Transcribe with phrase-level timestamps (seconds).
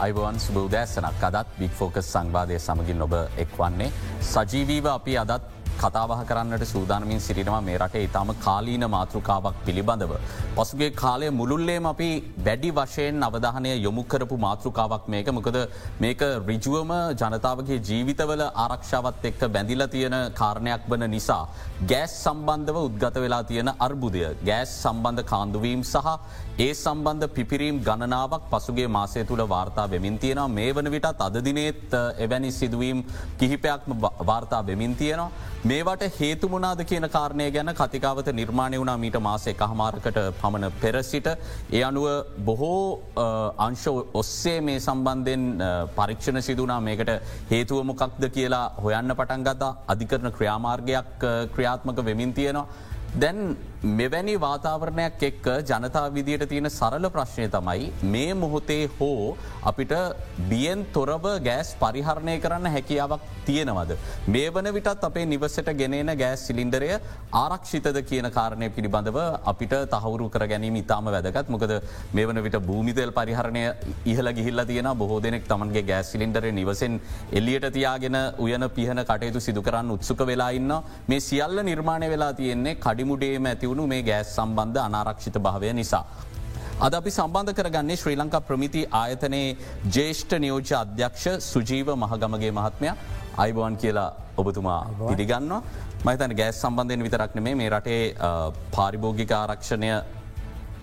[0.00, 3.88] අයිබවන් සුබෞදෑසනක් අදත් බික් ෆෝකස් සංවාධය සමගින් ඔබ එක්වන්නේ.
[4.24, 5.42] සජීවීව අපි අදත්
[5.78, 10.12] කතාවහ කරන්නට සූදානමින් සිරිනවා මේ රටේ ඉතාම කාලීන මාතෘකාවක් පිළිබඳව.
[10.56, 12.08] පසුගේ කාලය මුළුල්ලේම අපි
[12.46, 15.58] වැඩි වශයෙන් අවධානය යොමුකරපු මාතෘකාවක් මේක මොකද
[16.04, 21.44] මේක රිජුවම ජනතාවගේ ජීවිතවල ආරක්ෂාවත් එක්ක බැඳිල තියෙන කාරණයක් වන නිසා.
[21.84, 24.24] ගෑස් සම්බන්ධව උද්ගත වෙලා තියෙන අර්බුදය.
[24.48, 26.08] ගෑස් සම්බන්ධ කාන්දුවීම් සහ
[26.60, 32.50] ඒ සම්බන්ධ පිපිරීම් ගණනාවක් පසුගේ මාසය තුළ වාර්තා වෙමින් තියෙනවා මේ වන විටත් අදදිනේත් එවැනි
[32.52, 32.98] සිදුවීම්
[33.40, 33.92] කිහිපයක්ම
[34.22, 35.30] වාර්තා වෙමින් තියෙනවා.
[35.64, 41.28] මේවට හේතුමුණනාද කියන කාරණය ගැන කතිකාවත නිර්මාණය වුණා මීට මාස එක හමාරකට පමණ පෙරසිට.
[41.70, 42.06] ඒ අනුව
[42.40, 42.84] බොහෝ
[43.58, 45.44] අංශ ඔස්සේ මේ සම්බන්ධයෙන්
[45.96, 47.10] පරීක්ෂණ සිදුනා මේකට
[47.50, 52.68] හේතුවමොකක්ද කියලා හොයන්න පටන්ගතා අධිකරන ක්‍රියාමාර්ගයක් ක්‍රියාත්මක වෙමින් තියෙනවා.
[53.16, 53.40] දැන්
[53.82, 59.92] මෙවැනි වාතාවරණයක් එක්ක ජනතා විදියට තියෙන සරල ප්‍රශ්නය තමයි මේ මොහොතේ හෝ අපිට
[60.50, 63.96] බියෙන් තොරව ගෑස් පරිහරණය කරන්න හැකියාවක් තියෙනවද.
[64.28, 66.90] මේ වන විටත් අපේ නිවසට ගෙනෙන ගෑස් සිලින්ඩරය
[67.34, 71.48] ආරක්ෂිතද කියන කාරණය පිළිබඳව අපිට තහවුරු කර ගැනීම ඉතාම වැදගත්.
[71.48, 71.72] මොකද
[72.12, 73.64] මේ වන විට භූමිතෙල් පරිහරණය
[74.04, 77.00] ඉහල ගිහිල්ල තියෙන බොහෝ දෙනෙක් තමන්ගේ ගෑස් සිලින්ඩරය නිවසෙන්
[77.32, 80.76] එල්ලියට තියාගෙන උයන පිහන කටයුතු සිදු කරන්න උත්සුක වෙලා ඉන්න
[81.08, 86.04] මේ සියල්ල නිර්මාණය වෙලා තියෙන්නේ කඩිමුඩේම ඇති ඇතිවුණු මේ ගෑස් සම්බන්ධ අනාරක්ෂිත භාවය නිසා.
[86.80, 89.56] අද අපි සම්බන්ධ කරගන්නේ ශ්‍රී ලංකා ප්‍රමිති ආයතනයේ
[89.96, 92.88] ජේෂ්ඨ නියෝජ්‍ය අධ්‍යක්ෂ සුජීව මහගමගේ මහත්මය.
[93.42, 95.52] අයිබෝන් කියලා ඔබතුමා පිළිගන්න
[96.06, 98.02] මහිතන ගෑස් සම්බන්ධයෙන් විතරක්න මේ රටේ
[98.76, 99.90] පාරිභෝගික ආරක්ෂණය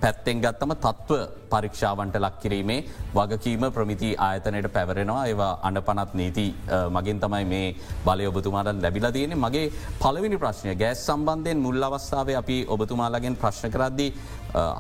[0.02, 1.20] පැත්තෙන් ගත්තම තත්ත්ව
[1.52, 2.80] පරීක්ෂාවන්ට ලක් කිරීමේ
[3.16, 5.26] වගකීම ප්‍රමිති ආයතනයට පැවරෙනවා.
[5.32, 6.46] ඒවා අඩ පනත් නීති
[6.96, 12.58] මගින් තමයි මේ බලය ඔබතුමාට ලැබිලා තියෙන මගේ පලවිනි ප්‍රශ්නය ගෑස් සම්බන්ධයෙන් මුල් අවස්ථාව අපි
[12.76, 14.12] ඔබතුමාලගෙන් ප්‍රශ්න කරද්දී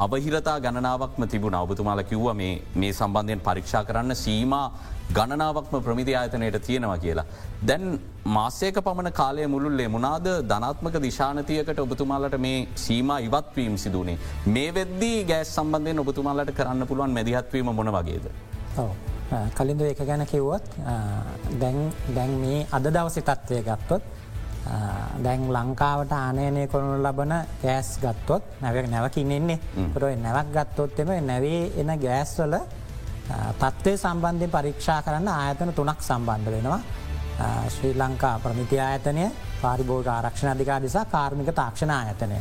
[0.06, 1.56] අවහිරතා ගණනාවක්ම තිබුණ.
[1.56, 4.54] ඔබතුමාල කිව්ව මේ සම්බන්ධයෙන් පරීක්ෂා කරන්න සීම
[5.16, 7.26] ගණනාවක්ම ප්‍රමිති ආයතනයට තියෙනවා කියලා.
[7.68, 8.00] දැන්
[8.38, 14.18] මාසයක පමණ කාලය මුළුල්ලේ මුණනාද ධනාත්මක දිශානතියකට ඔබතුමාලට මේ සීම ඉවත්වීම් සිදුවනේ.
[14.48, 18.28] මේ වෙද්දී ගෑස් සම්බන්ධයෙන් ඔබතුමාලට කරන්න පුළුවන් මැදිහත්වීම මොන වගේද.
[19.56, 20.66] කලින්ද එක ගැන කිව්වොත්
[21.60, 24.04] දැන් මේ අද දවසි තත්ත්වය ගත්තොත්
[25.24, 31.94] දැන් ලංකාවට ආනයනය කොනු ලබන ගෑස් ගත්තොත් නැව නැවකින්නෙන්නේ පොරො නැවක් ගත්තොත් එම නැවේ එන
[32.06, 32.56] ගෑස්වල
[33.30, 36.80] තත්ත්වය සම්බන්ධය පරීක්ෂා කරන්න ආයතන තුනක් සම්බන්ධ වෙනවා.
[37.70, 39.28] ශ්‍රී ලංකා ප්‍රමිති ආයතනය
[39.62, 42.40] පාරිභෝග ආරක්ෂණ අධිකා නිසා කාර්මික තාක්ෂණ ආයතනය.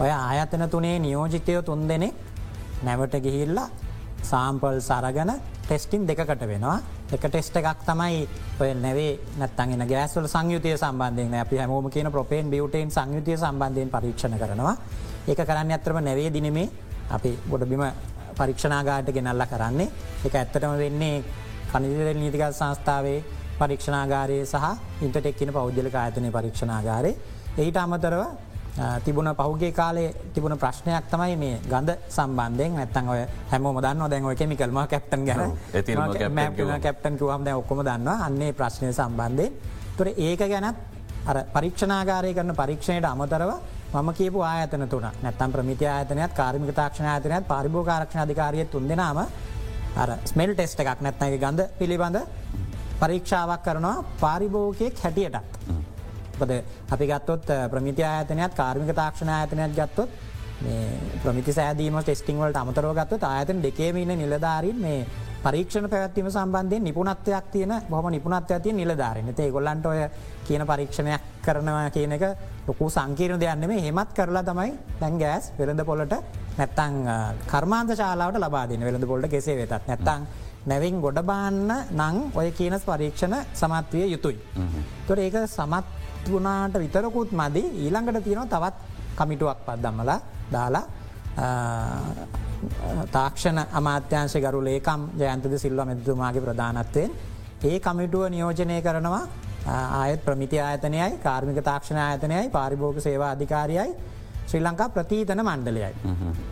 [0.00, 2.14] ඔය ආයතන තුනේ නියෝජිතයෝ තුන් දෙනෙක්
[2.82, 3.68] නැවට ගිහිල්ලා
[4.22, 5.32] සාම්පල් සරගන
[5.62, 6.78] ටෙස්ටිං දෙකට වෙනවා
[7.12, 8.28] එක ටෙස්ට එකක් තමයි
[8.60, 14.76] ඔය නැවේ නැත්තගෙන ගෑස්වල සංයුතිය සම්බන්ධයෙන් අපි හැමෝම කියන ප්‍රපේන් බියුටේන් සංයුතිය සම්බන්ධයෙන් පරීක්ෂණ කරනවා
[15.28, 16.68] ඒක කරන්න ඇත්‍රම නැවේ දිනමේ
[17.10, 17.84] අපි ගොඩබිම
[18.38, 19.88] පරීක්ෂණාගාට ගෙනල්ල කරන්නේ.
[20.26, 21.22] එක ඇත්තටම වෙන්නේ
[21.72, 23.20] කනිදර නීතිකල් සංස්ථාවේ
[23.60, 24.66] පරීක්ෂණාගාරය සහ
[25.04, 27.12] ඉන්ටටෙක්කින පෞද්ගලික ආයතනය පරීක්ෂණාගාරය.
[27.60, 28.22] එහිට අමතරව
[29.04, 32.76] තිබුණ පහුගේ කාලේ තිබුණ ප්‍රශ්නයක් තමයි මේ ගඳ සම්බන්ධයෙන්.
[32.82, 35.40] ඇත්තන් ඔය හැම දන්න දැන් ඔය කෙමිකල්ම කැප්ටන් ගැන.
[36.86, 39.46] කැප්ටන් කිවහම දැ ඔක්කොම දන්න අන්නේ ප්‍රශ්නය සම්බන්ධය
[39.96, 40.78] තොර ඒක ගැනත්
[41.54, 43.50] පරීක්ෂණාගාරය කරන පරීක්ෂණයට අමතරව
[43.88, 49.20] මම කියපු ආයතන තුන නැත්තම් ප්‍රමිති ආයතනයක් කාර්මික තාක්ෂණ ආයතනයක් පරිභෝකාරක්ෂණ අධිකාරය තුන්දෙනම
[49.96, 52.18] අර ස්මෙල් ටෙස්ට එකක් නැත්නගේ ගඳ පිළිබඳ
[53.00, 55.54] පරීක්ෂාවක් කරනවා පාරිභෝකයෙක් හැටියටත්.
[56.38, 56.52] පද
[56.90, 60.10] අපි ගත්තොත් ප්‍රමිති ආයතනයක් කාර්මික තාක්ෂණ ආයතනයක් ගත්තොත්
[61.22, 65.06] ප්‍රමිති සෑදීම ටෙස්ටිංවලට අමතරෝගත්ව ආයතන දෙකේම ඉන්න නිලධාරීන් මේ
[65.44, 69.28] පරීක්ෂණ පැවැත්වීම සම්බන්ධය නිපුණත්වයක් තියෙන බොහම නිපුණත්ව ඇතිය නිලධාරන.
[69.38, 70.00] ඒ ගොල්ලන්ට ඔය
[70.46, 72.24] කියන පරීක්ෂණයක් කරනවා කියන එක
[72.66, 76.14] ලොකු සංකීරණ දෙයන්නෙම හෙමත් කරලා තමයි දැන් ගෑස් වෙළඳ පොලට
[76.58, 76.94] නැත්තං
[77.52, 79.86] කර්මාන්ත ශාලාවට ලබාදන වෙළඳ පොලට කෙසේ වෙතත්.
[79.88, 80.26] නැත්තං
[80.70, 84.38] නැවින් ගොඩබාන්න නං ඔය කියන පරීක්ෂණ සමත්වය යුතුයි.
[85.06, 85.86] තොර ඒක සමත්
[86.32, 87.62] වනාට විතරකුත් මදි.
[87.84, 88.76] ඊළඟට තියෙනවා තවත්
[89.18, 90.20] කමිටුවක් පත් දම්මලා
[90.52, 90.84] දාලා
[93.10, 97.10] තාක්ෂණ අමාත්‍යංශ ගරු ලේකම් ජයන්තද සිල්ව මෙතුමාගේ ප්‍රධානත්වයෙන්
[97.64, 99.22] ඒ කමිටුව නියෝජනය කරනවා
[99.68, 103.90] ආයත් ප්‍රමිති ආයතනයයි කාර්මික තාක්ෂණ ආයතනයයි පාරිභෝග සේවා අධිකාරයයි
[104.48, 105.92] ශ්‍රී ලංකා ප්‍රතීතන මණ්ඩලයයි.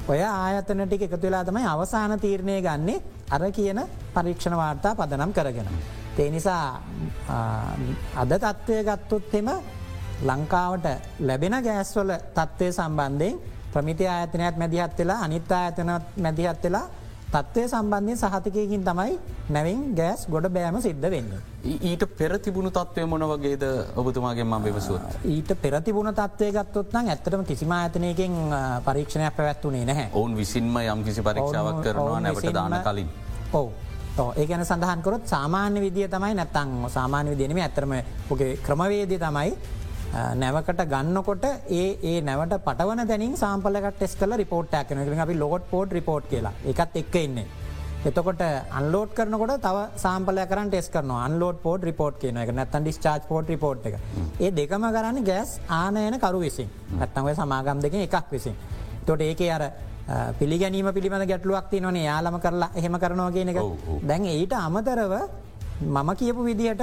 [0.08, 3.80] ඔය ආයතන ටික එකතු වෙලා තමයි අවසාන තීරණය ගන්නේ අර කියන
[4.14, 5.68] පරීක්ෂණ වාර්තා පදනම් කරගෙන.
[6.16, 6.80] තේ නිසා
[8.16, 9.48] අද තත්ත්වය ගත්තොත් එම
[10.22, 10.86] ලංකාවට
[11.20, 13.40] ලැබෙන ගෑස්වල තත්ත්වය සම්බන්ධයෙන්
[13.76, 16.86] ප්‍රමිති ආයතනයක් මැදිහත් වෙලා අනිත් ආයතනත් මැදිහත් වෙලා
[17.28, 19.14] තත්වය සම්බන්ධය සහතිකයකින් තමයි
[19.50, 21.30] නැවින් ගෑස් ගොඩ බෑම සිද්ධ වෙන්න.
[21.82, 23.64] ඊට පෙරතිබුණු තත්වය මොන වගේද
[23.96, 25.00] ඔබතුමාගේ ම විමසුව.
[25.26, 28.36] ඊට පෙරතිබුණ තත්වය ගත්තොත්නම් ඇත්තටම කිසිම ආතනයකින්
[28.86, 33.10] පරීක්ෂණයක් පැවැත්වනේ නැහැ ඔවුන් විසින්ම යම් කිසි පරීක්ෂාවක් කරනවා නැවට දාන කලින්.
[33.52, 33.72] ඔවු.
[34.36, 37.92] ඒ ගැන සඳහන්කොත් සාමාන්‍ය විදිිය තමයි නැත්තං සාමාන්‍ය විදිනීම ඇතරම
[38.38, 39.50] ගේ ක්‍රමවේදී තමයි
[40.40, 41.44] නැවකට ගන්නකොට
[41.80, 46.52] ඒ ඒ නැවට පටවන දැනින් සාම්පලක ටෙස් කල රිපෝට් ඇකන අපි ලොගොට් පෝට් රිපෝට් කියලා.
[46.72, 47.46] එකත් එක්ක ඉන්නේ.
[48.08, 48.42] එතකොට
[48.78, 53.48] අන්ලෝඩ් කරනකොට තව සාම්පල කර ටෙස් කරන අන්ලෝඩ පෝට් රිපෝට් කියන එක නැතන් ඩිස්චාච් පෝට්
[53.54, 53.96] රිපෝට් එක.
[54.44, 56.70] ඒ දෙකම කරන්න ගෑස් ආනයන කරු විසින්.
[57.00, 58.54] ඇත්තන්ව සමාගම් දෙක එකක් විසින්.
[59.06, 59.64] තොට ඒක අර
[60.38, 63.60] පිළිගැනීම පිළිබඳ ගැටලුවක් ති නොනේ යාලම කරලා එහෙම කරනවා කියන එක.
[64.08, 65.14] දැන් ඊට අමතරව
[65.80, 66.82] මම කියපු විදිහට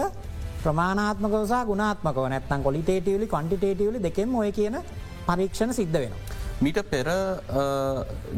[0.64, 4.80] ප්‍රමාණාත්මකවසා ගුණාත්මකව නැත්තන් කොලිටේටවලි කොන්ටිටේටවලි දෙකෙම ඔය කියන
[5.28, 6.42] පරීක්ෂණ සිද්ධ වෙනවා.
[6.62, 7.08] මීට පෙර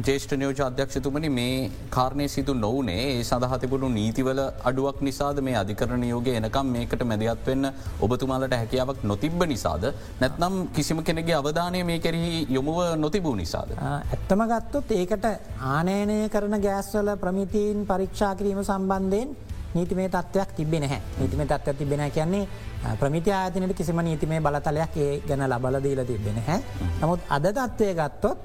[0.06, 6.30] ජේෂ්ඨ නියෝජ අධ්‍යක්ෂතුමනි මේ කාරණය සිදු නොවනේ ඒ සඳහතිබුණු නීතිවල අඩුවක් නිසාද මේ අධිකරණ යෝග
[6.32, 7.70] එනකම් මේකට මැදිහත්වෙන්න
[8.02, 9.86] ඔබතුමාලට හැකියාවක් නොතිබ්බ නිසාද
[10.22, 13.76] නැත්නම් කිසිම කෙනෙගේ අවධානය මේ කෙරෙහි යොමුව නොතිබූ නිසාද.
[13.82, 15.28] ඇත්තම ගත්තොත් ඒකට
[15.72, 19.36] ආනයනය කරන ගෑස්වල ප්‍රමිතීන් පරීක්ෂා කිරීම සම්බන්ධයෙන්
[19.76, 22.48] නීතිමේ තත්වයක් තිබෙන හැ නීතිම තත්ව තිබෙන කියන්නේ
[22.96, 26.60] ප්‍රමිති ආයතනයට කිසිම නීතිමේ බලතලයක් ඒ ගැන ලබලදීල තිබෙන හැ
[27.02, 28.38] නමුත් අද තත්ත්වය ගත්තොත්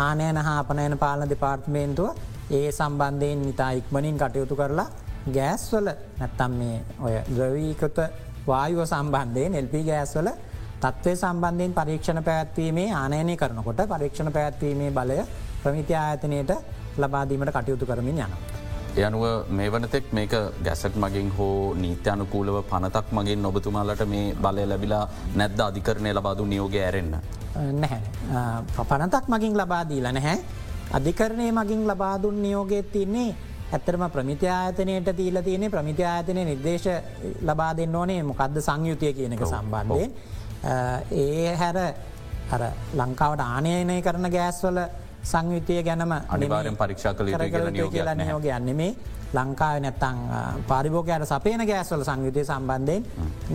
[0.00, 2.10] ආනයන හා අපනයන පාලන දෙපාර්ත්මේන්තුව
[2.52, 4.88] ඒ සම්බන්ධයෙන් නිතා ඉක්මනින් කටයුතු කරලා
[5.28, 8.00] ගෑස්වල නැත්තම් මේ ඔය ද්‍රවීකත
[8.46, 10.28] වායුව සම්බන්ධයෙන් එල්පි ගෑස්වල
[10.80, 15.18] තත්ත්වය සම්බන්ධයෙන් පරීක්ෂණ පැත්වීමේ ආනයනය කරනකොට පරීක්ෂණ පැත්වීමේ බලය
[15.62, 16.52] ප්‍රමිති ආයතනයට
[16.98, 18.61] ලබාදීමට කටයුතු කරමින් යනවා.
[18.96, 20.34] යනුව මේ වනතෙක් මේක
[20.64, 25.04] ගැසට මගින් හෝ නීත්‍යනුකූලව පනතක් මගින් ඔබතුමාලට මේ බලය ලැබිලා
[25.34, 27.16] නැද්ද අධිකරණය ලබාදු නියෝග ඇරෙන්න්න.
[27.72, 28.00] නැහැ.
[28.90, 30.38] පනතක් මගින් ලබාදීල නැහැ.
[30.92, 33.34] අධිකරණය මගින් ලබාදුන් නියෝගයත් තින්නේ
[33.72, 36.88] ඇත්තරම ප්‍රමිති ආයතනයට දීල තියනෙ ප්‍රමිති ආයතනය නිර්දේශ
[37.42, 40.10] ලබා දෙන්න ඕනේ මොකක්ද සංයුතිය කියනක සම්බන්ධයෙන්.
[41.12, 41.78] ඒ හැර
[42.94, 44.78] ලංකාවට ආනයනය කරන ගෑස්වල
[45.30, 47.30] සංයුතිය ගැනම අනිවාරෙන් පරීක්ෂා කළ
[47.94, 48.92] කියලා නියෝග යන්නෙමේ
[49.34, 50.18] ලංකාව නැත්තං
[50.70, 53.02] පරිභෝකයට සපේන ගෑස්වල සංයුතිය සම්බන්ධයෙන්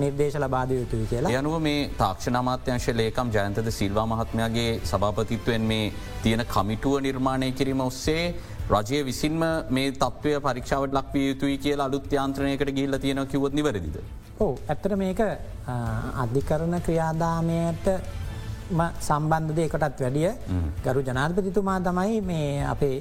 [0.02, 1.32] නිර්දේශ ලබාද යුතුයි කියලා.
[1.40, 5.94] යනුව මේ තාක්ෂණමාත්‍යංශ ලේකම් ජයන්තද සිල්වා මහත්මයාගේ සභාපතිත්වයෙන් මේ
[6.24, 8.24] තියෙන කමිටුව නිර්මාණය කිරීම ඔස්සේ
[8.70, 13.98] රජය විසින්ම මේ තත්වය පරීක්ෂාවට ලක්විය යුතුයි කියලා අලුත් යාන්ත්‍රණයකට ගිල්ල තියෙන කිවත් නිවැරදිද.
[14.40, 15.22] ඕ ඇත්තට මේක
[16.24, 17.88] අධිකරණ ක්‍රියාදාමයට
[19.08, 20.30] සම්බන්ධදයකටත් වැඩිය
[20.86, 22.98] ගරු ජනාධපතිතුමා තමයි මේ අපේ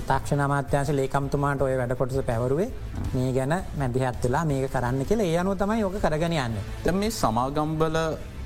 [0.00, 2.70] අතාක්ෂණ අමාත්‍යංශ ලේකම්තුමාට ඔය වැඩ කොටස පැවරුවේ.
[3.14, 6.56] මේ ගැන මැදිහත් වෙලා මේක කරන්න කියලා ඒ අනුව තමයි යෝක කරගෙන යන්න.
[7.00, 7.96] මේ සමාගම්බල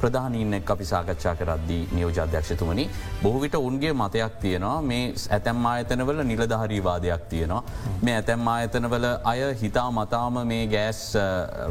[0.02, 2.84] ප්‍රධානීන්නෙක් අපි සාකච්ඡා කරද්දී නියෝජාධ්‍යක්ෂතුමනි
[3.22, 5.02] බොහවිට උන්ගේ මතයක් තියෙනවා මේ
[5.36, 7.62] ඇතැම් ආයතනවල නිලධහරීවාදයක් තියෙනවා.
[8.06, 11.00] මේ ඇතැම් ආයතනවල අය හිතා මතාම මේ ගෑස්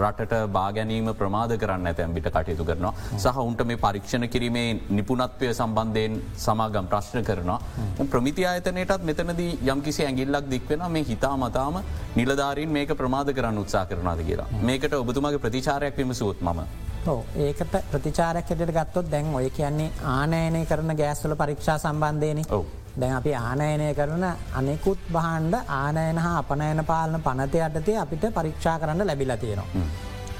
[0.01, 2.93] රටට බාගැනීම ප්‍රමාද කරන්න ඇතැම්බිට කටයුතු කරනවා.
[3.17, 4.67] සහ උන්ට මේ පරීක්ෂණ කිරීමේ
[4.97, 7.59] නිපුනත්වය සම්බන්ධයෙන් සමාගම් ප්‍රශ්න කරනවා.
[8.13, 11.81] ප්‍රමිති ආයතනයටත් මෙතනදී යම්කිසි ඇගිල්ලක් දික්වෙන මේ හිතා මතාම
[12.19, 14.47] නිලධාරීන් මේක ප්‍රමාද කරන්න උත්සා කරනාද කියලා.
[14.69, 16.88] මේකට ඔබතුමගේ ප්‍රතිචාරයක් විමසූත් මම.
[17.45, 22.43] ඒකට ප්‍රතිචාරකයට ගත්තොත් දැන් ඔය කියන්නේ ආනයනය කරන ගෑස්වල පරීක්ෂා සම්බන්ධයන.
[22.99, 24.25] දැන් අපි ආනයනය කරන
[24.59, 29.87] අනෙකුත් බහන්්ඩ ආනයන හා අපනයන පාලන පනත යටතේ අපිට පරීක්ෂා කරන්න ලැබිල තියෙනවා.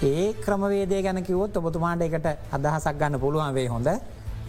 [0.03, 3.89] ඒ ක්‍රමවේදය ගැන කිවොත් ඔබතුමාට එකට අදහසක් ගන්න පුළුවන් වේ හොඳ.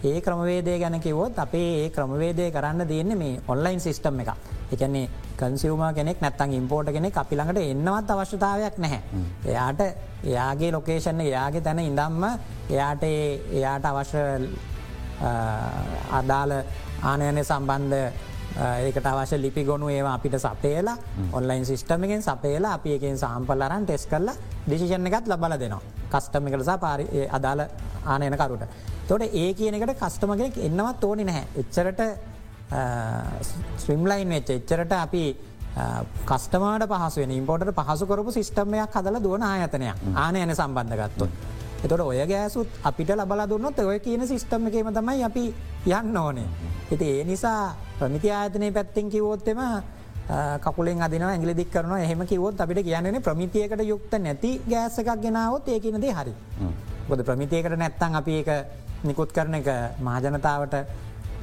[0.03, 4.31] ඒ ක්‍රමවේදය ගැන කිවොත් අපේ ඒ ක්‍රමවේදය කරන්න දෙන්නේ මේ ඔන්ලයින් සිිස්ටම් එක
[4.73, 5.09] එකන්නේ
[5.41, 9.01] කන්සිවම කෙනෙක් නැත්තන් ඉම්පෝට කෙනෙක් අපි ළඟට එන්නවත් අවශ්‍යතාවයක් නැහැ.
[9.51, 9.81] එයාට
[10.31, 12.23] එයාගේ ලොකේෂන්න එයාගේ තැන ඉඳම්ම
[12.69, 14.25] එයාට එයාට අවශ්‍ය
[16.19, 16.53] අදාළ
[17.11, 18.29] ආනයනය සම්බන්ධ
[18.85, 20.97] ඒකට අවශ්‍ය ලිපි ගොනු ඒවා අපිට සපේලා
[21.37, 24.35] ඔන්ලයින් සිිස්ටමකින් සපේලා අපි එකෙන් සාම්පල්ලරන් ටෙස් කරලා
[24.67, 25.81] ඩිසිෂණ එකත් ලබල දෙනවා.
[26.13, 27.05] කස්ටම එකලසා පාරි
[27.37, 27.61] අදාළ
[28.05, 28.63] ආනයනකරුට.
[29.07, 31.47] තොට ඒ කියනකට කස්ටමගෙනෙක් එන්නවත් ඕනි නැහැ.
[31.61, 32.01] එච්චරට
[32.71, 35.23] ස්විම්ලයින් වෙච්ච එච්චරට අපි
[36.25, 41.27] කස්ටමාට පහසුව ඉම්පෝට පහසුකරපු සිිස්ටම්මයක් හදල දුවන ආයතනයක් ආන යන සම්බන්ධගත්තු.
[41.83, 45.45] එතොට ඔය ගෑසුත් අපිට ලබල දුන්නොත් ඔය කියන සිිස්ටම් එකේම තමයි අපි
[45.87, 46.47] යන්න ඕනේ.
[46.91, 49.59] එති ඒ නිසා ප්‍රමිති ආයතනය පැත්තිෙන් කිවෝත්තෙම
[50.61, 56.05] කකුලෙන් අදින ඇගලි දික් කරන එහෙම කිවොත් අපිට කියන්නේ ප්‍රමිතියකට යුක්ත නැති ගෑසකක් ගෙනාවත් ඒකනද
[56.13, 56.33] හරි.
[57.09, 58.49] ගොද ප්‍රමිතියකට නැත්තන් අපි ඒක
[59.03, 59.67] නිකුත් කරන එක
[59.99, 60.75] මහජනතාවට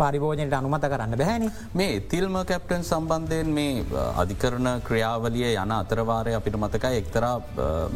[0.00, 1.50] පරිභෝජනයට අනුමත කරන්න බැහැනි.
[1.80, 3.84] මේ තිල්ම කැප්ටන් සම්බන්ධයෙන් මේ
[4.22, 7.02] අධිකරන ක්‍රියාවලිය යන අතරවාරය අපිට මතකයි.
[7.02, 7.24] එක්තර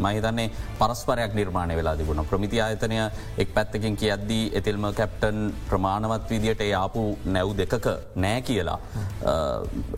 [0.05, 2.25] මහිතන්නේ පරස්පරයක් නිර්මාණය වෙලා තිබුණ.
[2.31, 2.99] ප්‍රමිති ආයතනය
[3.43, 7.03] එක් පැත්තකින් කියද්දී එතිල්ම කැප්ටන් ප්‍රමාණවත් විදියට යාපු
[7.35, 7.87] නැව් දෙකක
[8.25, 8.79] නෑ කියලා.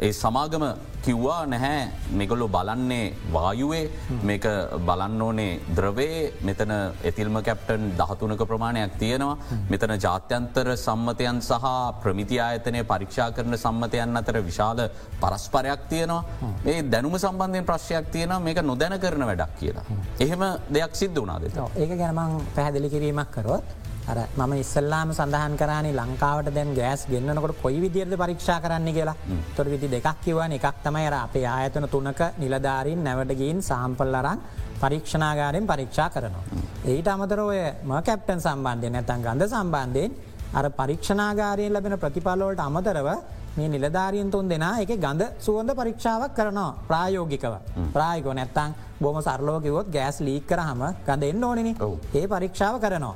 [0.07, 0.65] ඒ සමාගම
[1.05, 1.81] කිව්වා නැහැ.
[2.19, 3.91] මෙගොල්ලො බලන්නේ වායුවේ.
[4.29, 4.47] මේක
[4.89, 6.73] බලන්න ඕනේ ද්‍රවේ මෙතන
[7.11, 9.37] එතිල්ම කැප්ටන් දහතුනක ප්‍රමාණයක් තියෙනවා.
[9.73, 11.67] මෙතන ජාත්‍යන්තර සම්මතයන් සහ
[12.03, 14.83] ප්‍රමිති ආයතනය පරීක්ෂා කරන සම්මතයන් අතර විශාල
[15.23, 16.23] පරස්පරයක් තියනවා
[16.67, 19.87] මේ දැනුම සම්බන්ධයෙන් ප්‍රශ්යක් තියෙන මේක නොදැන කරන වැඩක් කියලා.
[20.27, 20.45] එහෙම
[20.77, 21.49] දෙයක් සිද්ධ වනාද.
[21.83, 23.67] ඒක ගැනමං පැහැදිලි කිරීමක් කරොත්.
[24.13, 29.17] අර මම ඉස්සල්ලාම සඳහන් කරන්නේ ලංකාවට දැන් ගෑස් ගන්නකොට කොයි විදිරද පරීක්ෂා කරන්න කියලා
[29.57, 34.45] තොර විදි දෙකක් කිවන එකක් තමයි අර අපේ ආයතන තුනක නිලධාරීන් නැවටගීන් සාම්පල්ලරන්
[34.83, 36.45] පරීක්ෂණාගාරයෙන් පරීක්ෂා කරනවා.
[36.93, 40.13] ඒට අමතර ඔය ම කැප්ටන් සම්බන්ධය නැතන් ගඳ සම්බන්ධයෙන්
[40.55, 43.09] අර පරීක්ෂණාගාරයෙන් ලැබෙන ප්‍රතිඵලෝට අමතරව
[43.57, 47.55] මේ නිලධාරියන් තුන් දෙනා එක ගඳ සුවඳ පරීක්ෂාවක් කරනවා ප්‍රායෝගිකව
[47.95, 48.71] ප්‍රායගෝ නැත්තං
[49.01, 51.73] බොම සරලෝකිවොත් ගෑස් ලීක් කරහම ගඳ එන්න ඕනනි
[52.15, 53.15] ඒ පරීක්ෂාව කරනවා.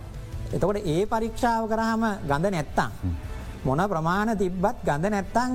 [0.55, 2.91] එතකොට ඒ පරීක්ෂාව කරහම ගඳ නැත්තං.
[3.65, 5.53] මොන ප්‍රමාණ තිබ්බත් ගඳ නැත්තං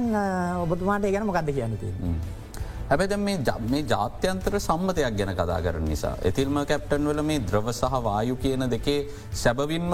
[0.63, 1.89] ඔබතුමාට ගැන මොකක්ද කියන්නති.
[2.89, 6.13] හැබැද මේ ජාත්‍යන්තර සම්මතයක් ගැන කතා කරන නිසා.
[6.29, 8.99] එතිල්ම කැප්ටන් වල මේ ද්‍රව සහ වායු කියන දෙකේ
[9.43, 9.93] සැබවින්ම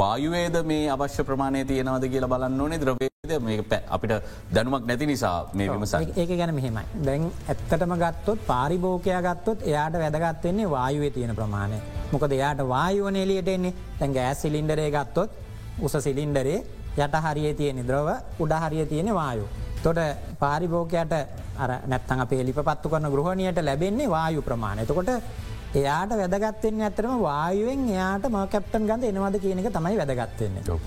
[0.00, 4.14] වායුවේද මේ අවශ්‍ය ප්‍රමාණය තියෙනවද කියලා බලන්න ඕනේ ද්‍රවේද මේ අපිට
[4.54, 6.86] දැනුමක් නැති නිසා මේ විමස ඒක ගැන මෙහෙමයි.
[7.06, 11.78] දැන් ඇත්තටම ගත්තොත් පාරිභෝකය ගත්තොත් එයාට වැදගත්වෙන්නේ වායුවේ තියෙන ප්‍රමාණය.
[12.12, 15.30] මොක දෙයාට වායුවන එලියට එන්නේ තැන් ගෑස් සිලින්ඩරේ ගත්තොත්
[15.86, 16.60] උස සිලින්ඩරේ
[17.06, 18.08] යට හරිය තියෙන ද්‍රව
[18.44, 19.46] උඩ හරිය තියෙන වායු.
[19.82, 20.00] තොට
[20.38, 21.12] පාරිභෝකයට
[21.58, 24.86] අර නැත්තඟ පේලිප පත්තු කරන ගෘහණයට ලැබෙන්නේ වායු ප්‍රමාණය.
[24.86, 25.10] තකොට
[25.74, 30.78] එයාට වැදගත්වෙන්නේ ඇතරම වායුවෙන් එයාට ම කැප්ටන් ගඳ එනවද කියනක තමයි වැදගත්වෙන්නේ.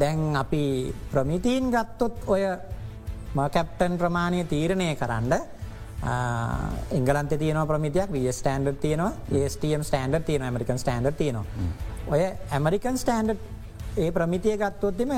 [0.00, 0.64] දැන් අපි
[1.12, 2.42] ප්‍රමිතීන් ගත්තොත් ඔය
[3.54, 5.32] කැප්ටන් ප්‍රමාණය තීරණය කරන්න
[6.98, 11.44] ඉංගලන්ත තියන ප්‍රමිතියක් විය ස්ටන්ඩ් තියනවා ඒස්ටම් ස්ටන්ඩ් තියන මරිකන් ස්ටන්ඩ් තියනවා.
[12.12, 13.38] ඔය ඇමරිකන් ස්ටන්ඩ්
[14.02, 15.12] ඒ ප්‍රමිතිය ගත්තොත්ම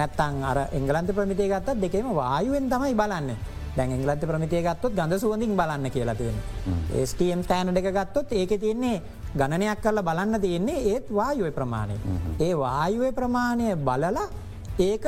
[0.00, 3.30] නැත්තන් අර එංගලන්ත ප්‍රමිතිය ගත්තත් දෙකම වායුවෙන් තමයි බලන්න.
[3.76, 6.38] දැන් එංගලන්ත ප්‍රමිතිය ගත්තොත් ගඳ සුවඳින් බලන්න කියලා තියෙන.
[7.04, 9.02] ස්ටම් ස්ටෑනඩ එක ගත්තොත් ඒක තියන්නේ
[9.34, 11.96] ගණනයක් කරලා බලන්න තියෙන්නේ ඒත් වායුව ප්‍රමාණය.
[12.40, 14.26] ඒ වායුව ප්‍රමාණය බලලා
[14.80, 15.04] ඒක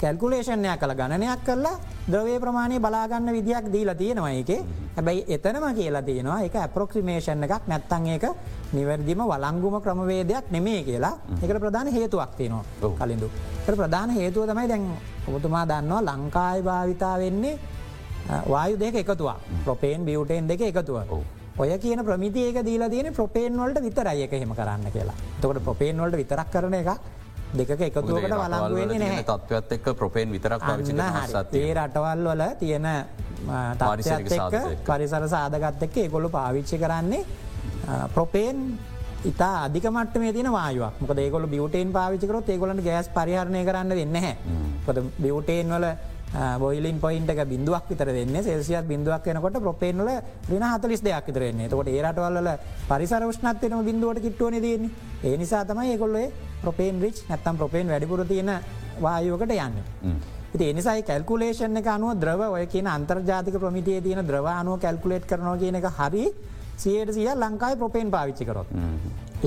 [0.00, 4.50] කැල්කුලේෂණයක් කළ ගණනයක් කරලා ද්‍රවේ ප්‍රමාණය බලාගන්න විදියක් දීලා තියෙනවා එක
[4.96, 8.24] හැබැයි එතනම කියලා තියෙනවා එක ඇප්‍රොක්සිමේෂන් එකක් නැත්තන් ඒක
[8.72, 13.30] නිවැරදිම වලංගුම ක්‍රමවේදයක් නෙමේ කියලා එකට ප්‍රධාන හේතුවක් තියෙනවා කලින්දු.
[13.66, 14.84] ප්‍රධාන හේතුව තමයි දැන්
[15.28, 17.58] ඔබතුමා දන්නවා ලංකායි භාවිතා වෙන්නේ
[18.48, 20.96] වායු දෙක එකතුවා ප්‍රපේන් බියවටේන් දෙක එකතුව.
[21.58, 25.14] ඔය කියන ප්‍රමිතියක දීලා තියෙන ප්‍රපේන් වලට විතරයි එක හෙම කරන්න කියලා.
[25.40, 26.90] තකොට ප්‍රපේන් වලට විතරක් කරන එක
[27.54, 29.24] දෙක එකතුවකට වලංගුවෙන්නේ නැහැ.
[29.24, 30.60] තත්වත් එක් ප්‍රපේන් විතරක්
[31.54, 32.86] ඒ රටවල් වල තියෙන
[33.78, 37.24] තාරිසත් එක්ක පරිසර සාධගත් එක්ක ඒගොලු පාවිච්චි කරන්නේ
[38.14, 38.78] ප්‍රපේන්
[39.24, 41.00] ඉතා අධිකමට මේ තින වායුවක්.
[41.00, 44.36] මොක ඒගොල බියවටේන් පාවිචිකරොත් ඒගොලට ගෑස් පරිහරණය කරන්න දෙන්න හැ
[44.86, 45.86] පොද බියවටේන් වල
[46.58, 50.08] බොයිලින් පොයින්ට බිදුවක් විතර වෙන්න සෙල්සියක් බිදුවක් වනකොට ප්‍රපේන්ල
[50.50, 52.50] රින හතලිස් දෙයක් විතරන්නේ තකොට ඒරටවල්ල
[52.88, 54.90] පරිසර ෂ්නත්වයන බිදුවට කිට්ටුවන දන්නේ
[55.24, 58.50] ඒ නිසා තමයි ඒකොල්ලේ ප්‍රපේන් රිච් නැත්තම් ප්‍රපේන් වැඩිපුර තියෙන
[59.00, 60.18] වායෝකට යන්න.
[60.54, 65.56] ඉති එනිසයි කැල්කුලේෂන් එක අනුව ද්‍රව ඔය කියන අන්තර්ජාතික ප්‍රමිතිය තියෙන ද්‍රව අනුව කැල්කුලේට් කරනවා
[65.56, 66.26] කියන එක හරි
[66.84, 68.72] සියයට සිය ලංකායි ප්‍රපේන් පාවිච්චි කරොත්.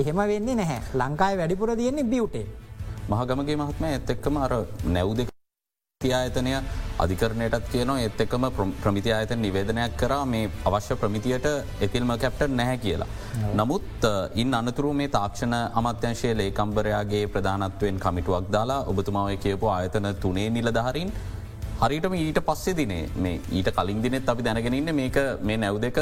[0.00, 2.46] එහෙම වෙන්නේ නැහැ ලංකායි වැඩිපුර තියෙන්නේ බියුටේ.
[3.10, 4.52] මහගමගේ මහත්ම ඇත් එක්කම අර
[4.96, 5.28] නැව් දෙක
[6.00, 6.52] ආයතනය
[7.04, 8.44] අධිකරණයටත් කියන එත් එකම
[8.82, 11.48] ප්‍රමිති ආයතන නිවේදනයක් කරා මේ අවශ්‍ය ප්‍රමිතියට
[11.86, 13.08] එතිල්ම කැප්ට නැහැ කියලා.
[13.58, 14.06] නමුත්
[14.42, 21.12] ඉන් අනතුරු මේ තාක්ෂණ අමත්‍යංශය ලේකම්බරයාගේ ප්‍රධානත්වයෙන් කමිටුවක් දාලා ඔබතුමාව කියපු ආයතන තුනේ නිලධහරින්
[21.82, 25.18] හරිටම ඊට පස්සේ දිනේ මේ ඊට කලින් දිනෙත් අපි දැනගෙනන්න මේක
[25.48, 25.98] මේ නැව් දෙක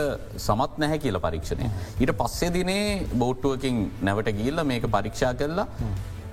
[0.46, 1.66] සමත් නැහැ කියල පරීක්ෂණය.
[2.02, 2.84] ඊට පස්සේ දිනේ
[3.22, 3.76] බෝට්ටුවකින්
[4.08, 5.66] නැවට ගිල්ල මේක පරීක්ෂා කරලා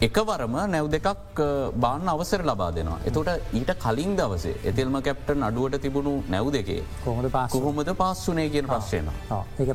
[0.08, 1.42] එකවරම නැව් දෙකක්
[1.84, 3.00] බාන්න අවසර ලබා දෙනවා.
[3.10, 9.12] එතොට ඊට කලින් දවසේ එතිල්ම කැප්ට අඩුවට තිබුණු නැව් දෙකේ කොහොමද පහොමද පස්සුනේ කියන ප්‍රශ්යන.
[9.60, 9.72] ඒක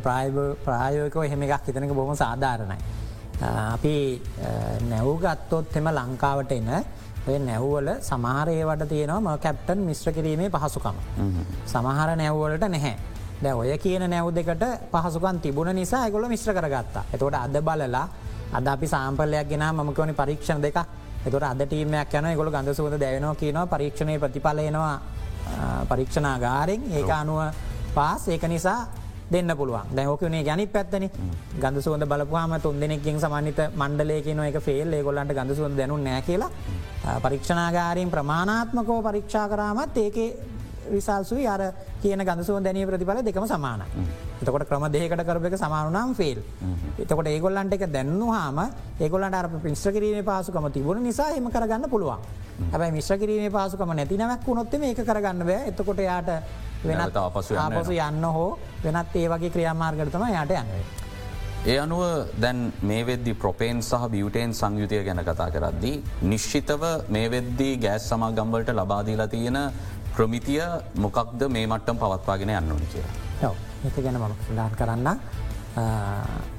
[0.66, 2.78] ප්‍රායෝකව හෙම එකක් හිතනක බොහම සාධාරණයි.
[3.74, 3.94] අපි
[4.90, 6.68] නැව්ගත්තොත් එම ලංකාවට එන
[7.30, 10.96] ඔය නැව්වල සමහරේවට තියෙනවා කැප්ටන් මිශ්‍ර කිරීමේ පහසුකම.
[11.66, 12.94] සමහර නැව්වලට නැහැ.
[13.40, 17.04] දැ ඔය කියන නැව් දෙකට පහසුකන් තිබුණ නිසා ඇගොල මිශ්‍ර කරගත්තා.
[17.12, 18.06] එතකොට අද බලලා
[18.52, 20.78] අද අපි සාම්පලයක් ගෙන මකවනි පරීක්ෂණ දෙක
[21.20, 24.94] එතුට අද ටීමයක් යන ගොල ගඳ සුවද දැවෙනවා කියනවා පරීක්ෂණය ප්‍රතිඵලයනවා
[25.86, 27.40] පරීක්ෂණාගාරෙන් ඒක අනුව
[27.94, 28.80] පාස් ඒක නිසා
[29.30, 29.90] දෙන්න පුළුවන්.
[29.92, 31.08] දැහෝකනේ ගැනි පැත්තන.
[31.56, 36.22] ගඳ සුවද බලපුහම තුන් දෙනෙකින් සමන්ත මණ්ඩලයක නො එක ෆෙල් ගොල්ලන්ට ගඳ සුවද දැනු නෑ
[36.22, 36.50] කියලා.
[37.18, 40.30] පරීක්ෂණාගාරීන් ප්‍රමාණාත්මකෝ පරීක්ෂා කරාමත් ඒකේ
[40.88, 41.62] විසල්සුයි අර
[42.00, 43.82] කියන ගඳසුව දැනී ප්‍රතිඵල දෙකම සමාන.
[44.40, 46.38] එතකොට ක්‍රම දෙකට කරප එක සමානුනම් ෆෙල්.
[46.98, 48.58] එතකොට ඒගොල්ලන්ට එක දැන්නු හාම
[48.98, 52.18] ඒගොලන්ට අර පිස්්‍ර කිරීම පාසුකම තිබුණ නිසා එම කරගන්න පුළුවන්.
[52.68, 55.68] හැබයි මිශ්‍ර කිරීම පාසුකම නැතිනවක් වුණොත්තම ඒක කරගන්න බෑ.
[55.68, 56.30] එතකොට යාට
[56.84, 58.48] වෙනත් ආපසු යන්න හෝ
[58.84, 60.82] වෙනත් ඒ වගේ ක්‍රියාමාර්ගටතම යට යන්නේ.
[61.66, 62.02] ඒ අනුව
[62.42, 65.96] දැන් මේ වෙද්දි ප්‍රපේන් සහ බියුටේන් සංයුතිය ගැන කතා කරද්දී.
[66.22, 69.58] නිශ්චිතව මේ වෙද්දී ගෑස් සමාගම්වලට ලබාදීලා තියෙන
[70.14, 70.62] ප්‍රමිතිය
[70.96, 73.54] මොකක්ද මේ මට්ටම් පවත්වාගෙන යන්න ඕනි කියලා.
[73.88, 75.08] එක ගැන මම ඩාන් කරන්න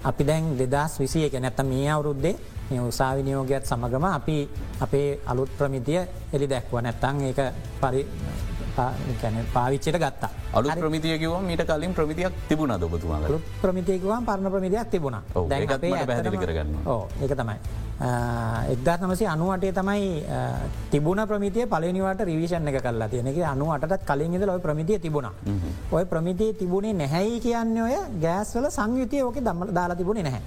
[0.03, 2.35] අපි දැන් දෙදස් විසිය එක නැත්ත මේ අවුරුද්දේ
[2.69, 4.37] මේ උසාවිනියෝගයත් සමගම අපි
[4.79, 6.01] අපේ අලුත් ප්‍රමිතිය
[6.33, 7.51] එලි දැක්ව නැත්තං ඒ
[7.81, 8.01] පරි
[9.55, 10.29] පාවිච්චයට ගත්තා.
[10.53, 13.19] අලු ප්‍රමිතියකිව මීට කලින් ප්‍රමිතියක් තිබුණ දොබතුමා
[13.61, 15.17] ප්‍රමිතියකවා පරණ ප්‍රමිතියක් තිබුණ.
[16.43, 16.75] කරගන්න
[17.23, 17.57] ඒක තමයි.
[18.73, 20.07] එක්දත් නමසේ අනුවටේ තමයි
[20.93, 23.31] තිබුණ ප්‍රමිතිය පලනිවට රිවිෂන් එක කල්ලා තියෙනෙ.
[23.53, 25.29] අනුවටත් කලින් ඉද ඔය ප්‍රමිතිය තිබුණ.
[25.91, 30.41] ඔය ප්‍රමිතිය තිබුණේ නැහැයි කියන්න ඔය ගෑස්වල සංයුතිය ඕක දම්ම දාලා තිබුණේ නැහැ.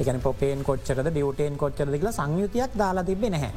[0.00, 3.52] එකන පොපේන් කොච්චරද බියවටේන් කොච්චරද කියලා සංයුතියක් දාලා තිබේ නැහැ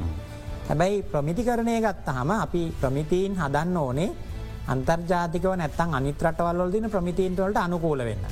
[0.68, 4.08] හැබැයි ප්‍රමිතිකරණය ගත්තහම අපි ප්‍රමිතීන් හදන්න ඕනේ
[4.68, 8.24] අන්තර්ජාතිකව නැත්තන් අනිත්‍රටවල් දින ප්‍රමිතීන්ටවලට අනුකූල වෙන්න.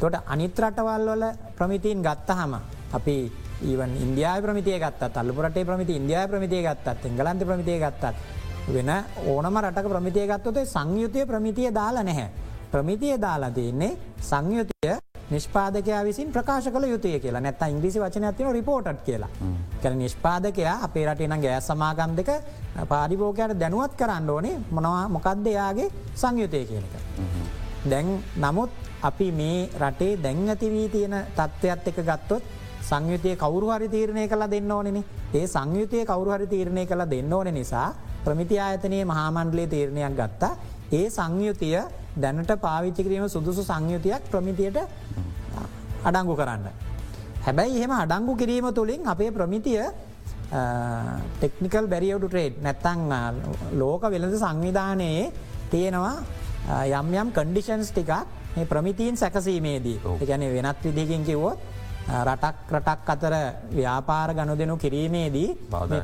[0.00, 1.24] තොට අනිත්‍රටවල් වල
[1.58, 2.52] ප්‍රමිතීන් ගත්තහම
[2.92, 3.16] අපි
[3.62, 8.14] ඊවන් ඉන්දයා ප්‍රමිතිය ගත්තත් අල්ලපුරට ප්‍රමිති ඉන්දයා ප්‍රමිතිය ගත්තත් එංගලන්ත ප්‍රමිතිය ගත්තත්
[8.68, 8.90] වෙන
[9.26, 12.28] ඕනම රටක ප්‍රමිතිය ගත්තොතේ සංයුතිය ප්‍රමිතිය දාලා නැහැ.
[12.72, 14.98] ප්‍රමිතිය දාලා තියන්නේ සංයුතිය
[15.30, 17.40] නිෂ්පාදකයා විසින් ප්‍රකාශ කළ යුතුය කියලා.
[17.40, 19.30] නැත්ත ඉංග්‍රිසි වචන ඇතින රිපෝට් කියලා.
[19.82, 22.30] කැන නිෂ්පාදකයා අපේ රටනම් ගෑ සමාගම් දෙක
[22.88, 26.94] පාරිභෝකයට දැනුවත් කරන්න ඕනේ මොනවා මොකක්ද එයාගේ සංයුතය කියනක.
[27.90, 28.70] දැන් නමුත්
[29.02, 32.42] අපි මේ රටේ දැන් ඇතිවී තියෙන තත්ත්වයක් එක ගත්තොත්
[32.82, 34.98] සංයුතිය කවරු හරි තීරණය කළ දෙන්න ඕනෙන
[35.34, 37.88] ඒ සංයුතිය කවරු හරි තීරණය කළ දෙන්න ඕන නිසා
[38.24, 40.56] ප්‍රමිති ආයතනයේ මහාමණ්ඩලේ තීරණයක් ගත්තා.
[40.92, 41.78] ඒ සංයුතිය
[42.16, 44.78] දැනට පාවිච්චි කිරීම සුදුසු සංයුතියක් ප්‍රමිතියට
[46.08, 46.66] අඩංගු කරන්න.
[47.46, 49.82] හැබැයි එහෙම අඩංගු කිරීම තුළින් අපේ ප්‍රමිතිය
[51.38, 53.00] ටෙක්නිකල් බැරිියවඩු ට්‍රේඩ් නැත්තං
[53.80, 55.32] ලෝක වෙළඳ සංවිධානයේ
[55.70, 56.16] තියෙනවා
[56.90, 58.12] යම් යම් කන්ඩිෂන්ස් ටිකක්
[58.56, 59.98] මේ ප්‍රමිතීන් සැකසීමේදී.
[60.28, 61.58] ගැන වෙනත් විදිකින් කිවොත්
[62.26, 63.34] රටක් රටක් අතර
[63.74, 65.48] ව්‍යාපාර ගණු දෙනු කිරීමේදී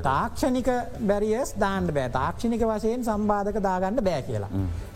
[0.02, 0.68] තාක්ෂණික
[1.10, 2.10] බැරිියස් දාන්ඩ බෑ.
[2.10, 4.50] තාක්ෂණික වශයෙන් සම්බාධක දාගන්න බෑ කියලා.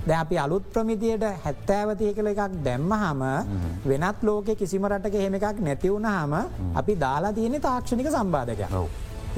[0.09, 3.23] ද අපි අලුත් ප්‍රමිතියට හැත්තෑවතිය කළ එකක් දැම්ම හම
[3.91, 6.35] වෙනත් ලෝක කිසිම රටක එහෙම එකක් නැතිවුණ හම
[6.81, 8.63] අපි දාලා තියෙන තාක්ෂණික සම්බාධක.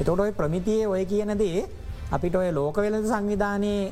[0.01, 1.65] එතොට ඔය ප්‍රමිතියේ ඔය කියනදේ
[2.15, 3.91] අපිට ඔය ලෝක වෙලද සංවිධානයේ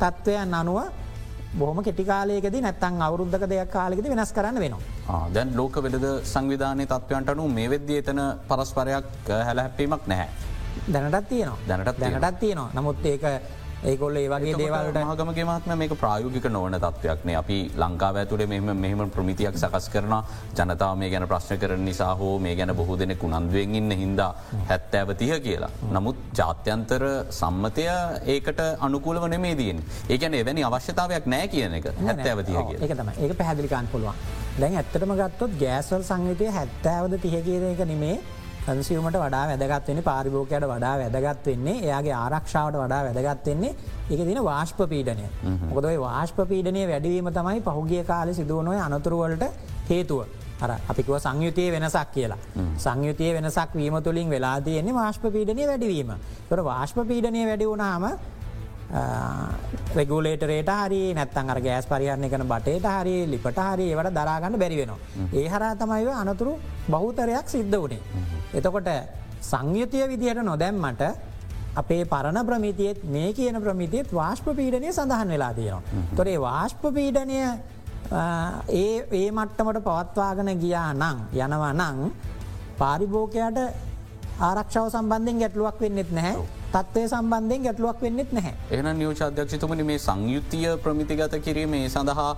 [0.00, 0.78] තත්ත්වයන් අනුව
[1.60, 5.22] බොහම කෙටිකාලයකද නැත්තන් අවුරුද්ධක දෙයක් කාලෙකද වෙනස් කරන්න වෙනවා.
[5.34, 10.28] දැන් ලෝක වෙලද සංවිධානය තත්වයන්ට අනු මේ වෙද්‍ය එතන පරස්පරයක් හැලහැපීමක් නැහැ.
[10.92, 13.24] දැනටත් තියනවා දැනටත් දැනටත් තියනවා නමුත් ඒක
[13.90, 19.02] ඒකොල්ල ඒ වගේ දේවල්ට මහගමගේ මාත්ම මේක ප්‍රායෝගික නොවන තත්වයක්න අපි ලංකාව ඇතුළේ මෙම මෙහම
[19.16, 20.14] ප්‍රමිතියක් සකස් කරන
[20.58, 24.30] ජනතාව මේ ගැන ප්‍රශ්න කරන නිසා හෝ මේ ගැන බොහෝ දෙනෙ කුණන්දුවෙන් ඉන්න හින්දා
[24.70, 25.70] හැත්තෑවතිය කියලා.
[25.96, 27.04] නමුත් ජාත්‍යන්තර
[27.40, 27.86] සම්මතය
[28.34, 31.86] ඒකට අනුකූල වන මේ දීන් ඒකැන එවැනි අවශ්‍යතාවයක් නෑ කියන එක.
[32.08, 34.18] හැත්තෑවතිය කිය එක තම ඒක පැහැදිලිකාන් පුළුවන්.
[34.60, 38.16] දැන් ඇත්තටම ගත්තොත් ගෑස්වල් සංවිතය හැත්තෑවද තිහ කියන එක නෙමේ
[38.66, 43.72] කන්සිවමට වඩා වැදගත්වෙන්නේ පාරිභෝකයට වඩා වැදගත් වෙන්නේ එයාගේ ආරක්ෂාවට වඩා වැදගත් වෙන්නේ
[44.10, 45.28] එක දින වාශ්ප පීඩනය
[45.68, 49.44] මොකදයි වාශ්ප පීඩනය වැඩවීම තමයි පහුගිය කාලෙ සිදුවනොය අනතුරුවලට
[49.88, 50.26] හේතුව.
[50.58, 52.38] අර අපිකුව සංයුතිය වෙනසක් කියලා.
[52.78, 56.14] සංයුතිය වෙනසක් වීම තුළින් වෙලා තියෙන්නේ වාශ්ප පීඩනය වැඩවීම.
[56.48, 58.04] තොර වාශ්ප පීඩනය වැඩි වුණාම
[59.96, 64.98] රෙගුලේටරේට හරි නැත්තන් අර ගෑස් පරිහරණය කන බටේට හරි ලිපට හරි ඒවට දරාගන්න බැරිවෙනවා.
[65.34, 68.35] ඒ හරා තමයිව අනතුරු බහුතරයක් සිද්ධ වනේ.
[68.54, 68.90] එතකොට
[69.42, 71.02] සංයුතිය විදිහට නොදැම්මට
[71.76, 75.82] අපේ පරණ ප්‍රමිතියත් මේ කියන ප්‍රමිතියත් වාශ්ප පීඩනය සඳහන් වෙලා තියෙනවා.
[76.16, 77.40] තොරේ වාශ්ප පීඩනය
[78.72, 82.12] ඒ ඒ මට්ටමට පවත්වාගෙන ගියා නං යනවා නං
[82.78, 83.58] පාරිභෝකයට
[84.40, 86.36] ආරක්ෂාව සම්බන්ධෙන් ගැටලුවක් වෙන්නෙත් නැහැ
[86.76, 88.54] තත්වය සම්බන්ධයෙන් ගැටලුවක් වෙන්නෙත් නැහැ.
[88.70, 92.30] එන නියෝච අධ්‍යක්ෂතුමනි මේ සංයුතිය ප්‍රමිතිගත කිරීමේ සඳහා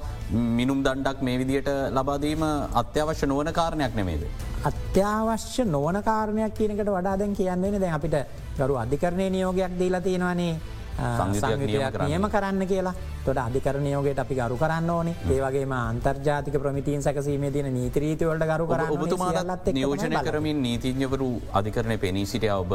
[0.58, 2.44] මිනුම් දණ්ඩක් මේ විදියට ලබාදීම
[2.82, 4.22] අත්‍යවශ්‍ය නොවන කාරණයක් නෙමේද.
[4.70, 8.16] අත්‍යවශ්‍ය නොවන කාරණයක් කියනකට වඩාදැන් කියන්නේ දැ අපිට
[8.58, 10.54] ගරු අධිකරණය නියෝගයක් දීලා තියෙනවානේ
[10.98, 12.94] නියම කරන්න කියලා
[13.28, 15.16] තොට අධිකරණයෝගේට අපි ගරු කරන්න ඕනේ.
[15.36, 22.54] ඒවගේම අන්තර්ජාතික ප්‍රමිතින් සැකසීමේ තින නීතරීතිවලට ගරු කරන්න ඔබතුමාලත් නියෝජනය කරමින් නීතිඥවරු අධිකරණය පෙනී සිටිය
[22.56, 22.72] ඔබ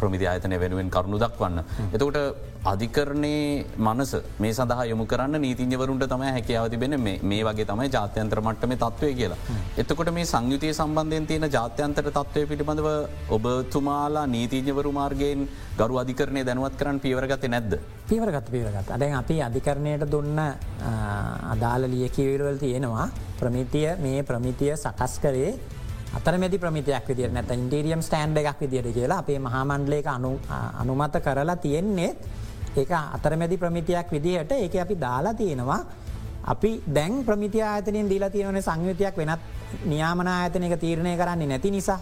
[0.00, 1.64] ප්‍රමිති ආයතනය වෙනුවෙන් කරුණු දක්වන්න.
[1.94, 2.18] එතකොට
[2.72, 4.12] අධිකරණයේ මනස
[4.44, 9.38] මේ සඳහා යොමු කරන්න නීතිඥවරුන්ට තමයි හැකියාව තිබෙන මේ වගේ තමයි ජාත්‍යන්ත්‍ර මට්ටම තත්වය කියලා.
[9.82, 12.88] එතකොට මේ සංයුතිය සම්බන්ධයෙන් තියෙන ජාත්‍යන්තර තත්වය පිළිබඳව
[13.36, 15.48] ඔබතුමාලා නීතිඥවරු මාර්ගයෙන්
[15.80, 17.78] ගරු අධිකරණය දැනුවත් කරන්න පියවරගත නැද්ද.
[18.10, 19.34] පියවරගත පියවරගත් අඩැන් අපි
[19.78, 20.38] අධිකරණයට දුන්න
[21.52, 23.08] අදාල ලියකිවරවල් තියෙනවා.
[23.40, 25.54] ප්‍රමිතිය මේ ප්‍රමිතිය සකස් කරේ
[26.14, 30.06] අතරමැති ප්‍රමිතියක් විදිර නැත ඉන්ටරියම් ස්ටන්ඩ එකක් විදිට කියලා අපේ මහාමණ්ඩලේක
[30.80, 32.16] අනුමත කරලා තියෙන්නේ.
[32.76, 35.80] ඒක අතරමැදි ප්‍රමිතියක් විදිහට ඒක අපි දාලා තියෙනවා.
[36.44, 39.40] අපි දැන් ප්‍රමිති ආතනින් දීලා තියෙනවන සංයුතියක් වෙනත්
[39.84, 42.00] නියාමන ආයතනක තීරණය කරන්නේ නැති නිසා.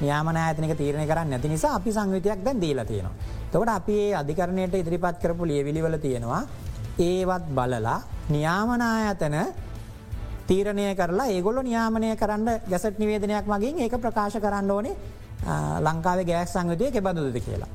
[0.00, 3.14] නියාමන ආයතනක තීරණය කරන්න නැති නිසා අපි සංවිතයක් දැන් දීලා තියෙනවා.
[3.52, 6.42] තොට අපි ඒ අධිකරණයට ඉදිරිපත් කරපු ලියවිලිවල තියෙනවා
[6.98, 9.36] ඒවත් බලලා නියාමනායතන
[10.48, 14.96] තීරණය කරලා ඒගොල්ල නියාමනය කරන්න ගැසට නිවේදනයක් මගින් ඒක ප්‍රකාශ කරන්න ඕනේ
[15.80, 17.68] ලංකාවේ ගෑස් සංවිතය කෙබඳුද කියලා.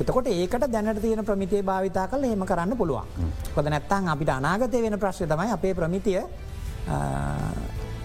[0.00, 3.06] එතකොට ඒකට දැනට තියෙන ප්‍රමිතිය භාවිතා කල හෙම කරන්න පුළුවන්.
[3.54, 6.22] කොද නැත්තං අපිට අනාගතය වෙන ප්‍රශ්ය තමයි අපේ ප්‍රමිතිය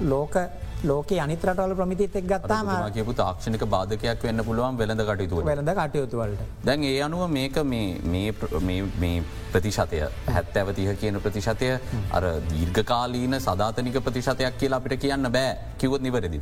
[0.01, 0.35] ලෝක
[0.83, 6.83] ලෝක අනිතරටවල ප්‍රමිතිත් එක් ගත්තාම කියපු තාක්ෂණක බාධකයක් වෙන්න පුළුවන් වෙළඳ කටයුතු වෙළඳ කටයුතුවලට දැන්
[6.83, 11.69] ඒ අනුව මේක මේ ප්‍රතිශතය හැත් ඇවතිහ කියන ප්‍රතිශතය
[12.11, 15.57] අර දීර්ඝකාලීන සධාතනික ප්‍රතිශතයක් කියලා අපිට කියන්න බෑ.
[15.77, 16.41] කිවත් නිවැරදි.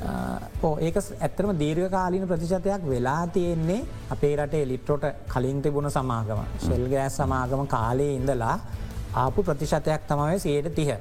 [0.87, 6.41] ඒක ඇත්තරම දීර්ඝකාලීන ප්‍රතිශතයක් වෙලා තියෙන්නේ අපේ රටේ ලිට්‍රොට කලින් තිබුණ සමාගම.
[6.67, 8.57] ශෙල්ගෑස් සමාගම කාලේ ඉඳලා
[9.15, 10.97] ආපු ප්‍රතිශතයක් තමයි සයට තිහ.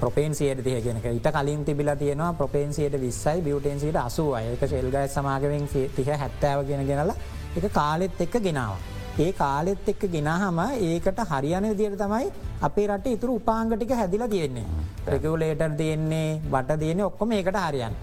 [0.00, 6.08] ප්‍රපේන්සියට තිය කියෙනක ඉට කලින් තිබිලා තියෙනවා ප්‍රපේන්සියට විස්සයි බියටන්සිට අසුව ඒක ශෙල්ගය සමාගමෙන් තිහ
[6.14, 7.16] හැත්තාව ගෙන ගෙනලා
[7.56, 8.76] එක කාලෙත් එක්ක ගෙනාව.
[9.18, 12.30] ඒ කාලෙත් එක්ක ගෙනහම ඒකට හරියන දියට තමයි
[12.62, 14.66] අපේ රට ඉතුරු උපාංගටික හැදිල තියෙන්නේ.
[15.06, 17.94] රෙකවලේටර් තියෙන්නේ බට තියන්නේ ඔක්කොම ඒකට හරියන්.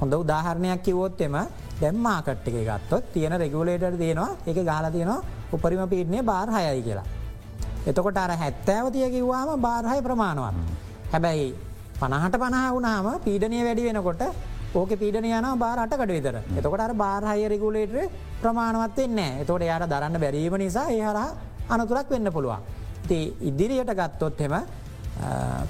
[0.00, 1.36] හොඳ උදාහරණයක් කිවොත් එම
[1.80, 5.20] දැම්මාකට්ටික ගත්තොත් තියෙන රෙගුලේටර් තියෙනවා එක ගාල තියෙනවා
[5.52, 7.04] උපරිම පීටනය බාර්හයයි කියලා.
[7.86, 10.81] එතකොට අර හැත්තෑව තිය කිව්වාම බාර්හය ප්‍රමාණවත්.
[11.12, 11.46] හැබැයි
[11.98, 14.22] පනහට පනහ වුනාම පීඩනය වැඩි වෙනකොට
[14.74, 17.98] ඕක පීඩන යන බාරටකට විතර එතකොට අර බාරහය රෙගුලේටර
[18.42, 21.18] ප්‍රමාණවත් වෙන්නේ එතකොට යාට දරන්න බැරීම නිසා ඒ හර
[21.68, 22.62] අනතුරක් වෙන්න පුළුවන්.
[23.08, 24.54] ති ඉදිරියට ගත්තොත් එම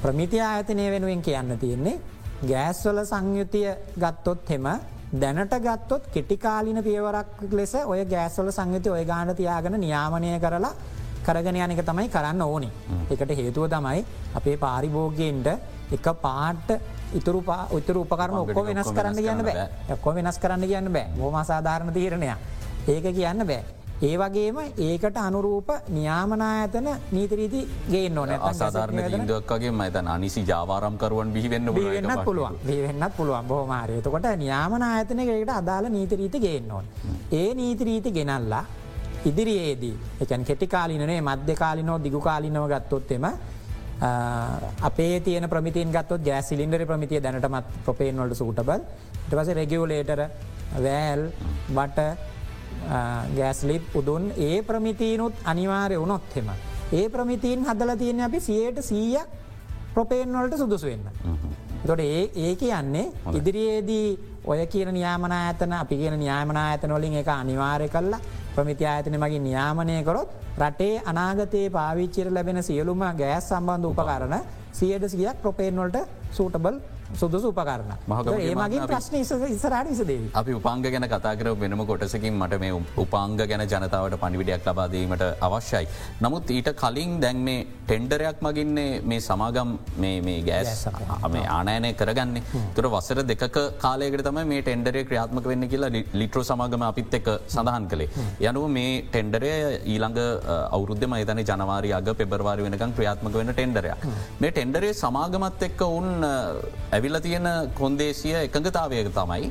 [0.02, 2.00] ප්‍රමිතිය ආයතනය වෙනුවෙන් කියන්න තියෙන්නේ
[2.44, 4.66] ගෑස්වල සංයුතිය ගත්තොත් හෙම
[5.14, 10.74] දැනට ගත්තොත් කෙටිකාලින පියවරක් ලෙස ඔය ගෑස්වල සංයුති ඔය ගාන තියාගෙන නියාමනය කරලා
[11.26, 12.70] කරගෙන යනක තමයි කරන්න ඕනි.
[13.10, 14.04] එකට හේතුව තමයි
[14.34, 15.48] අපේ පාරිභෝගයෙන්ට
[15.92, 16.70] එක පාට්ට
[17.14, 19.68] ඉතුරු උතුර උපකරන ඔක්කො වෙනස් කරන්න කියන්න බෑ.
[19.90, 21.06] ඔක්කො වෙනස් කරන්න කියන්න බෑ.
[21.20, 22.34] හෝම සාධාරණ තීරණය.
[22.88, 23.62] ඒක කියන්න බෑ.
[24.02, 31.70] ඒ වගේම ඒකට අනුරූප නියාමනා ඇතන නීතරීති ගේ නොන අසාධරණ දක්ගේ මතන අනිසි ජාවාරම්කරුවන් බිහිවෙන්න
[31.74, 33.46] වෙන්නත් පුළුවන් වෙන්නත් පුළුවන්.
[33.46, 36.88] බොහමාරය තකොට නියාමන ආයතනකට අදාළ නීතරීති ගේන්නවන්.
[37.32, 38.64] ඒ නීතිරීති ගෙනල්ලා
[39.24, 43.26] ඉදිරියේදී එකන් කෙටිකාලිනේ මධ්‍යකාලිනෝ දිගුකාලිනව ගත්තොත් එම
[44.82, 48.82] අපේ තියන ප්‍රමිතින් ගත්තොත් ගෑ සිලින්ඩර ප්‍රමිතිය දැනටමත් ප්‍රපේන් වලට සූටබල්
[49.22, 50.22] ට පස රෙගියවලේටර
[50.78, 51.22] වෑල්
[51.70, 52.08] බට
[53.36, 56.50] ගෑස්ලිප් උදුන් ඒ ප්‍රමිතියනුත් අනිවාරය වුණොත්හෙම.
[56.92, 59.26] ඒ ප්‍රමිතින් හදල තියෙන අපි සියයට සීයක්
[59.94, 61.06] ප්‍රපේන් වලට සුදුසු වෙන්න.
[61.86, 64.08] තොට ඒ ඒ කියන්නේ ඉදිරියේදී
[64.44, 68.20] ඔය කියන නියාමන ඇතන අපි කියන න්‍යාමන ඇතනොලින් එක අනිවාරය කල්ලා
[68.54, 74.34] ප්‍රමිති ආයතන මගින් නියාමනය කරොත් රටේ අනාගතයේ පාවිච්චිර ලැබෙන සියලුම ගෑස් සම්බන්ධ උපකරන
[74.72, 75.98] සියයට සියක් ප්‍රපේන්වලට
[76.32, 76.76] සූටබල්
[77.20, 77.92] සුදුසු උපකරන
[78.46, 82.72] ඒ මගින් ප්‍රශ්න ඉසරට විසදේ අපි උපංග ගැන කතාකර වෙනම කොටසකින් මට මේ
[83.04, 85.86] උපාංග ගැන ජනතාවට පනිවිඩයක් ලබාදීමට අවශ්‍යයි.
[86.24, 89.70] නමුත් ඊට කලින් දැන් මේ ටෙන්ඩරයක් මගින්නේ මේ සමාගම්
[90.04, 90.86] මේ ගෑස්
[91.34, 92.42] මේ ආනයනය කරගන්නේ.
[92.76, 93.44] තුර වසර දෙක
[93.84, 98.10] කාලයකට තම මේ ටෙන්ඩරේ ක්‍රියාත්මක වෙන්න කියලා ලිට්‍රෝ සමාගම අපිත් එක සඳහන් කළේ.
[98.48, 99.52] යනුව මේ ටෙන්ඩරය
[99.94, 100.20] ඊළඟ
[100.76, 104.08] අවුද්ධ මතන ජනවාරි අග පෙබරවාරි වෙනකම් ක්‍රියාත්මක වෙන ටෙන්ඩරයක්.
[104.42, 106.08] මේ ටෙන්ඩරේ සමාගමත් එක්ක උන්
[107.02, 109.50] ඇවිල්ල තියෙන කොන්දේසිය එකඟතාවයක තමයි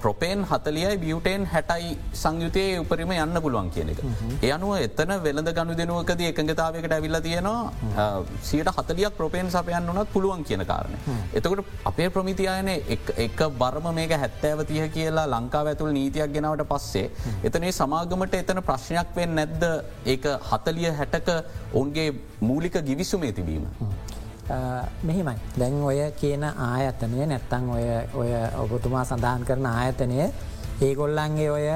[0.00, 4.00] ප්‍රොපේන් හතලියයි බියුටේන් හැටයි සංයුතයේ උපරිම යන්න පුළුවන් කියන එක.
[4.42, 8.06] ඒ අනුව එතන වෙළඳ ගණු දෙනුවකද එකඟතාවයකට ඇවිල්ල තියෙනවා
[8.42, 10.96] සියට හතලියක් ප්‍රපේන් සපයන් වනත් පුළුවන් කියන කාරණ.
[11.34, 12.72] එතකොට අපේ ප්‍රමිතියන
[13.26, 17.10] එක බරම මේක හැත්තෑව තිය කියලා ලංකා ඇතුළ නීතියක් ගෙනාවට පස්සේ.
[17.44, 19.68] එතනේ සමාගමට එතන ප්‍රශ්නයක් වෙන් නැද්ද
[20.06, 20.18] ඒ
[20.50, 21.30] හතලිය හැටක
[21.74, 22.08] ඔවුන්ගේ
[22.40, 23.68] මූලික ගිවිසුමේ තිබීම.
[25.02, 25.36] මෙහිමයි.
[25.58, 30.18] දැන් ඔය කියන ආයතනය නැත්තං ඔය ඔය ඔබතුමා සඳහන් කරන ආයතනය
[30.80, 31.66] ඒගොල්ලන්ගේ ඔය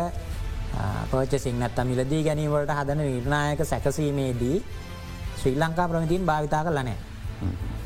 [1.10, 4.64] පෝචසිං නැත්ත මිලදී ගැනීමට හදන නිර්ණයක සැකසීමේදී
[5.36, 6.98] ශ්‍රී ලංකා ප්‍රමිතින් භාවිතා කල නෑ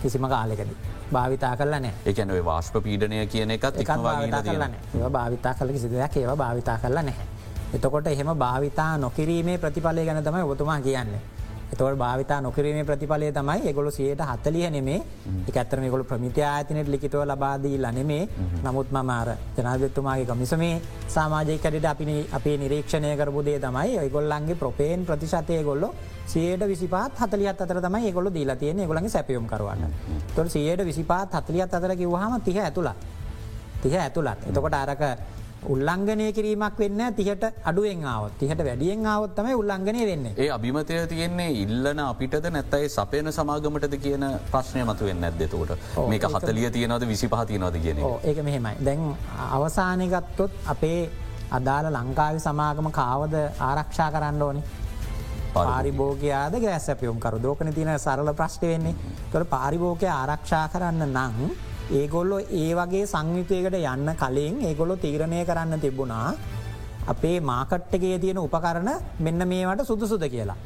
[0.02, 0.72] කිසිම කාලෙකද.
[1.12, 6.16] භාවිතා කරල නෑ එකන වාශ්ප පීඩනය කියන එකත් එක භාවිතා කරලන ඒ භාවිතා කල කිසිදයක්
[6.16, 7.26] ඒව භාවිතා කරලා නැහැ.
[7.74, 11.20] එතකොට එහෙම භාවිතා නොකිරීමේ ප්‍රතිඵලය ගැන තමයි ඔබතුමා කියන්නේ.
[11.72, 15.00] එතවට භාවිතා නොකිරීමේ ප්‍රතිඵලය තමයි එගොලු සියයට හත්තලිය නෙමේ.
[15.48, 18.28] එකඇත්තර ගොල ප්‍රමිති ආයතනයට ලිකිතව ලබාදී ලනෙමේ
[18.64, 20.74] නමුත් මමාර ජනාධත්තුමාගේ කමිසමේ
[21.08, 25.86] සාමාජයකරට අපි අපේ නිරීක්ෂණය කරපුදේ තමයි ඔයගොල්ලන්ගේ ප්‍රපේන් ප්‍රතිශතය ගොල්ල
[26.26, 29.94] සියට විසිපාත් හතලියත් අතර තමයි ගොල දීලා තියෙන ගොලගේ සැපියුම් කරවන්න.
[30.34, 32.90] තොට සියයට විසිපාත් හතලියත් අතර කිවහම තිහ ඇතුළ
[33.82, 34.48] තිහ ඇතුළත්.
[34.48, 35.02] එතකොට අරක
[35.68, 38.32] උල්ලංඝනය කිරීමක් වෙන්න තිහට අඩුවෙන් ආවත්.
[38.38, 40.26] තිහට වැඩියෙන් ආවත් තමයි උල්ලංඝනය වෙන්න.
[40.36, 45.72] ඒ අභිමතය තියෙන්නේ ඉල්ලන අපිටද නැත්තයි සපයන සමාගමටද කියන ප්‍රශ්නය මතු වෙන්න ඇදතෝට
[46.08, 48.76] මේක හතලිය තියනවද විසි පහතිනවද කියන ඒක මෙහෙමයි.
[48.84, 49.16] දැන්
[49.50, 51.10] අවසානගත්තොත් අපේ
[51.50, 54.62] අදාළ ලංකාවි සමාගම කාවද ආරක්ෂා කරන්න ඕනි?
[55.54, 58.94] පාරිභෝගයාද ගෑසැපියුම් කරු දෝකන තින සරල ප්‍රශ්ට වෙන්නේ.
[59.32, 66.28] තොට පාරිභෝගය ආරක්ෂා කරන්න නං ඒගොල්ලො ඒ වගේ සංයුතයකට යන්න කලින් ඒගොල්ලො තීරණය කරන්න තිබුණා
[67.06, 70.56] අපේ මාකට්ටගේ තියෙන උපකරණ මෙන්න මේවට සුදුසුද කියලා.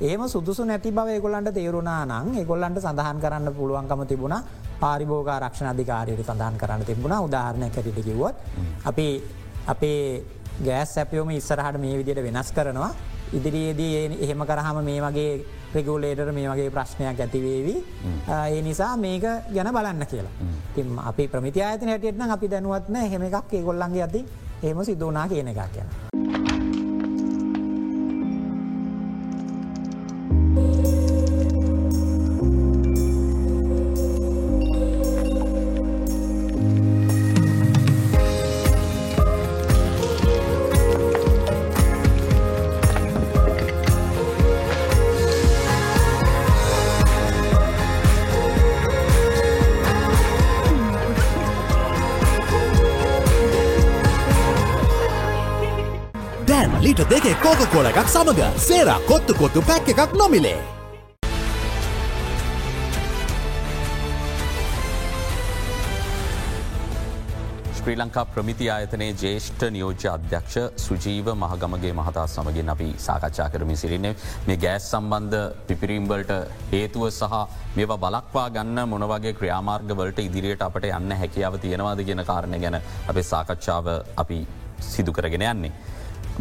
[0.00, 4.36] ඒම සුදුසු නැති බව ඒගොල්ලන්ට තේරුණා නං ඒගොල්ලන්ට සඳහන් කරන්න පුළුවන්කම තිබුණ
[4.80, 8.34] පාරිභෝග රක්ෂණ අධිකාරයට සඳහන් කරන්න තිබුණ උදාහරණය කැටිට කිවොත්.
[8.84, 9.06] අපි
[9.66, 10.24] අපේ
[10.66, 12.90] ගෑස් සැපියෝම ඉස්සරහට මේ විදියට වෙනස් කරනවා
[13.32, 15.32] ඉදිරියේදී එහෙම කරහම මේ වගේ
[15.72, 17.78] ප්‍රගුලේටර මේ වගේ ප්‍රශ්නයක් ඇතිවේවී
[18.28, 20.32] ඒ නිසා මේක ගැන බලන්න කියලා.
[20.74, 24.26] තිම අපි ප්‍රමිති අයතන හැටියටන අපි දැනුවත්න හෙම එකක් ඒ ගොල්ලන්ගේ ඇති
[24.62, 26.11] හෙම සිදුවනා කියන එකක් කියන.
[57.72, 60.60] කෝල එකක් සමඟ සේරා කොත්තු කොත්තු පැක් එකක් නොමිලේ.
[67.76, 74.12] ශ්‍රී ලංකා ප්‍රමිති ආයතනයේ ජේෂ්ඨ නියෝජ්‍ය අධ්‍යක්ෂ සුජීව මහගමගේ මහතා සමගින් අපි සාකච්ඡා කරමින් සිරින්නේ
[74.48, 76.32] මේ ගෑස් සම්බන්ධ පිපිරීම්වලට
[76.72, 77.40] හේතුව සහ
[77.76, 83.88] මේවා බලක්වා ගන්න මොනවගේ ක්‍රියාමාර්ගවලට ඉදිරියට අපට යන්න හැකියාව තියෙනවාද කියන කාරණය ගැන අපේ සාකච්ඡාව
[84.24, 84.38] අපි
[84.92, 85.72] සිදු කරගෙන යන්නේ.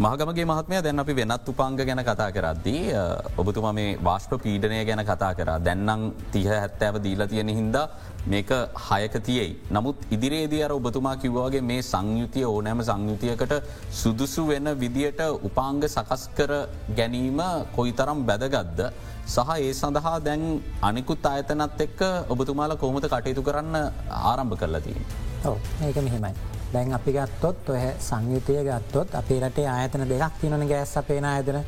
[0.04, 2.94] මහගමගේ මහත්මය දැන් අපි වෙනත් උපංග ගැන කතා කරද්දී
[3.42, 7.84] ඔබතුම මේ වාශ්ප පීඩනය ගැන කතා කර දැන්නම් තිහ හැත්තෑව දීලා තියෙන හින්දා
[8.32, 8.52] මේක
[8.86, 9.50] හයක තියයි.
[9.76, 13.54] නමුත් ඉදිරියේදී අර ඔබතුමා කිව්වාගේ මේ සංයුතිය ඕනෑම සංයුතියකට
[14.02, 16.54] සුදුසු වෙන විදියට උපාංග සකස් කර
[17.00, 17.42] ගැනීම
[17.76, 18.82] කොයි තරම් බැදගත්ද.
[19.28, 20.48] සහ ඒ සඳහා දැන්
[20.90, 22.02] අනිකුත් අයතනත් එක්ක
[22.36, 23.78] ඔබතුමාල කොහොමත කටයුතු කරන්න
[24.24, 25.06] ආරම්භ කරලතිී.
[25.46, 25.56] ඔව
[25.90, 26.34] ඒක මෙහෙමයි.
[26.74, 31.60] දැන් අපි ගත්තොත් ඔය සංයුතය ගත්තොත් අපේ රටේ ආයතන දෙකක් තියනන ගෑස් අපේන අයතන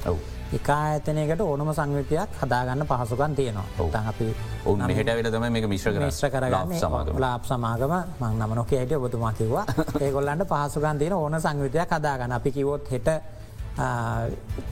[0.54, 3.66] එක ආයතනයකට ඕනම සංයුතියක් හදාගන්න පහසුකන් තියෙනවා.
[3.78, 4.28] තන් අපි
[4.66, 7.20] ඔන්න හිට තම මේ මිශ්‍ර මිශ්‍ර කරගන්න.
[7.20, 7.94] ලාප් සමාගම.
[8.20, 9.66] මං නමනොක අයට ඔබතුමා කිවවා.
[10.02, 12.32] ඒගොල්ලන්ට පහසුකන් තියෙන ඕන සංයුතියක් හදාගන්න.
[12.32, 13.10] අපි කිවොත් හෙට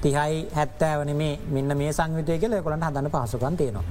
[0.02, 3.84] තිහයි හැත්තෑවන මේ මෙන්න මේ සංයුතය කියල කොළට හදන්න පහසුකන් තියෙනවා.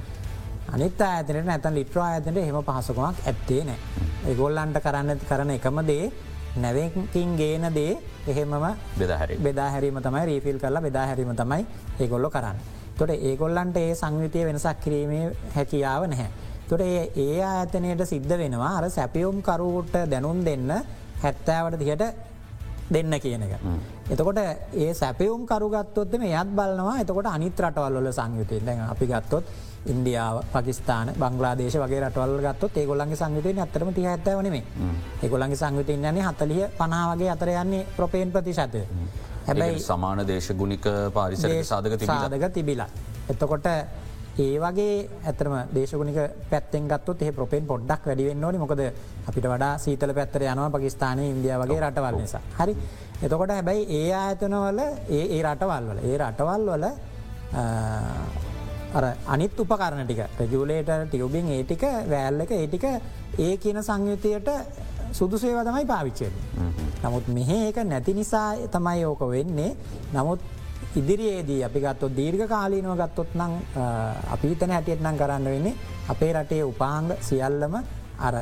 [0.69, 3.79] අනිත් ඇතනට නැතන් ලිට්‍ර අයතට හෙම පහසුකමක් ඇත්තේ නෑ.
[4.25, 6.11] ඒගොල්ලන්ට කරන්න කරන එකම දේ
[6.57, 8.53] නැවකින් ගේන දේ එහෙමම
[8.97, 11.65] බෙදහරි බෙදාහැරීම තමයි රීෆිල් කරලා බෙදාහැරීම තමයි
[11.99, 12.57] ඒගොල්ලො කරන්න.
[12.97, 16.29] තොට ඒගොල්ලන්ට ඒ සංවිතය වෙනසක් කිරීමේ හැකියාව නැහැ.
[16.69, 20.69] තොට ඒ ආතනයට සිද්ධ වෙනවා අර සැපියුම් කරුට දැනුම් දෙන්න
[21.23, 22.03] හැත්තෑවට දිහට
[22.89, 23.53] දෙන්න කියන එක.
[24.09, 24.39] එතකොට
[24.75, 29.43] ඒ සැපියුම් කරුගත්තොත්ම යත් බලනවා එතකොට අනිත් රටවල්ල සංයුතය දැන් අපි ගත්තොත්
[29.85, 34.63] ඉන්දියාව පකිස්ාන බංගලාදේශ වගේ රටවල් ගත්තොත් ඒගොල්ලන්ගේ සංගතයෙන් අතරම ති ඇත්තවනේ
[35.23, 38.85] ඒගොල්ලන්ගේ සංගතයෙන් යන්නේ හතලිය පනාවගේ අතර යන්නේ ප්‍රපේන් ප්‍රතිශතය.
[39.47, 42.89] හැබැයි සමාන දේශගුණික පාරිසර සාධක සාධක තිබිලා.
[43.29, 43.65] එතකොට
[44.37, 48.57] ඒ වගේ ඇතරම දේශගුණික පැත්තෙන් ගත්තුත් ඒ ප්‍රපෙන් පොඩ්ඩක් වැඩිවෙන්න ඕනි.
[48.57, 48.81] මොකද
[49.27, 52.41] අපිට වඩා සීතල පැත්තර යනවා පකිස්ානය ඉන්දිය වගේ රටවල් නිසා.
[52.59, 52.77] හරි.
[53.23, 56.85] එතකොට හැබැයි ඒ ආයතනවල ඒ ඒ රටවල් වල ඒ රටවල් වල
[58.93, 60.21] අර අනිත් උපකරණ ටික.
[60.41, 62.85] රජූලේට ටියවබින් ඒටික වැෑල්ල එක ඒටික
[63.39, 64.49] ඒ කියන සංයුතියට
[65.11, 66.33] සුදුසේව තමයි පාවිච්චයෙන්.
[67.03, 69.75] නමුත් මෙහ ඒක නැති නිසා තමයි ඕක වෙන්නේ.
[70.13, 70.39] නමුත්
[70.95, 73.53] ඉදිරියේදී අපි ගත්තොත් දීර්ඝ කාලීනව ගත්තොත් නං
[74.29, 75.75] අපිතන හැටියට නම් කරන්න වෙන්නේ
[76.09, 77.75] අපේ රටේ උපාංග සියල්ලම
[78.19, 78.35] අර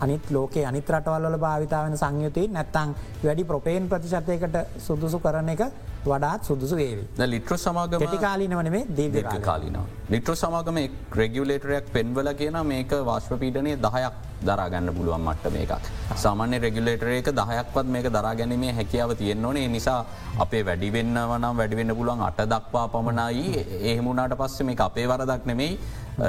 [0.00, 5.62] අනිත් ලෝකේ අනිත් රටවල්ල භාවිතාවන සංයුතියි නැත්තං වැඩි ප්‍රපේන් ප්‍රතිශතයකට සුදුසු කරන එක
[6.06, 9.80] වඩාත් සුදුසු වේවි ලිට්‍ර සමාගම ටිකාලීනවනේ දීර්ඝ කාලීන.
[10.10, 10.78] ලිට්‍ර සමාගම
[11.22, 15.88] රෙගියලේටරයක් පෙන්වල කියන මේක වාශ්පපීඩනය දහයක් දරාගන්න පුළුවන් මට්ට මේකක්.
[16.16, 19.98] සාමාන්‍ය රෙගුලේටරේක දහයක්වත් මේක දරාගැනීමේ හැකියාව තියෙන්න්නවනේ නිසා
[20.44, 25.78] අපේ වැඩිවෙන්න වනම් වැඩිවෙන්න පුළුවන් අට දක්වා පමණයි ඒහමුණට පස්සේ මේ අපේ වරදක් නෙමෙයි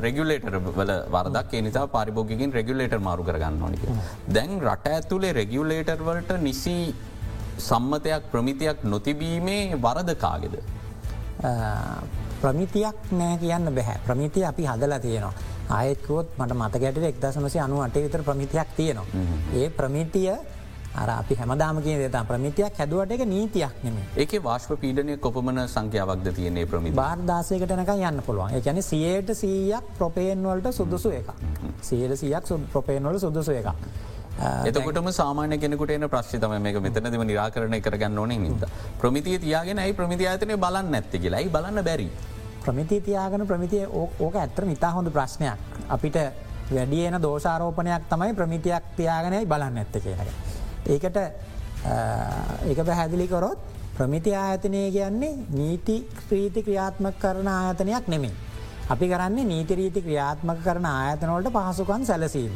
[0.06, 3.84] රෙගුලේටර් වල වරදක් නිසා පරිභෝගින් රෙගුලේටර් මාරු කරගන්න ඕනික.
[4.28, 6.78] දැන් රට ඇතුළේ රෙගුලේටර් වලට නිසි
[7.60, 10.56] සම්මතයක් ප්‍රමිතියක් නොතිබීමේ වරදකාගෙද.
[12.41, 15.34] ප්‍රමිතියක් නෑ කියන්න බැහැ ප්‍රමිතිය අපි හදලා තියෙනවා.
[15.70, 19.06] ආයත්කුවොත් මට මතකැට එක්දසමසය අනු අට විතර ප්‍රමිතියක් තියෙනවා.
[19.54, 20.36] ඒ ප්‍රමිතිය
[20.96, 26.30] අර අපි හැමදාම කිය දෙතා ප්‍රමිතියක් හැදුවට එක නීතියක් නෙමේ ඒක වාශ්ව පීඩනය කොපමන සංඛ්‍යාවක්ද
[26.32, 31.34] තියන්නේ ප්‍රමිති බාර්ධාසයකටනක යන්න පුළුවන් එකැන සියයට සීයක් ප්‍රපේන්වලට සුදුසු එක
[31.82, 33.68] සියයට සියක් ප්‍රපේන්වල සුදුසු එක.
[34.39, 38.63] එතකොටම සාමාන්‍ය කෙනෙකුට එන ප්‍රශ්තම මේක මෙතනදම නිරාකරණය කරගන්න ඕනේ හිද.
[39.02, 42.10] ප්‍රමිතිය තියාගෙන ඇයි ප්‍රමිති අතනය බලන්න නැත්ති කියලායි බලන්න බැරි.
[42.65, 45.60] ප්‍රමිති තියාගෙන ප්‍රමිතිය ඕක ඇත්තර ඉතා හොඳ ප්‍රශ්නයක්.
[45.89, 46.17] අපිට
[46.71, 50.30] වැඩියන දෝෂාරෝපනයක් තමයි ප්‍රමිතියක් තියාගෙනයි බලන්න ඇත්ත කියනක.
[50.93, 51.17] ඒකට
[52.69, 53.60] ඒක පැහැදිලි කොරොත්
[53.98, 58.34] ප්‍රමිති ආයතනය කියන්නේ නීති ක්‍රීති ක්‍රියාත්මක කරන ආයතනයක් නෙමේ.
[58.88, 62.54] අපි කරන්නේ නීතිරීති ක්‍රියාත්මක කරන ආයතනවලට පහසුකන් සැලසීම.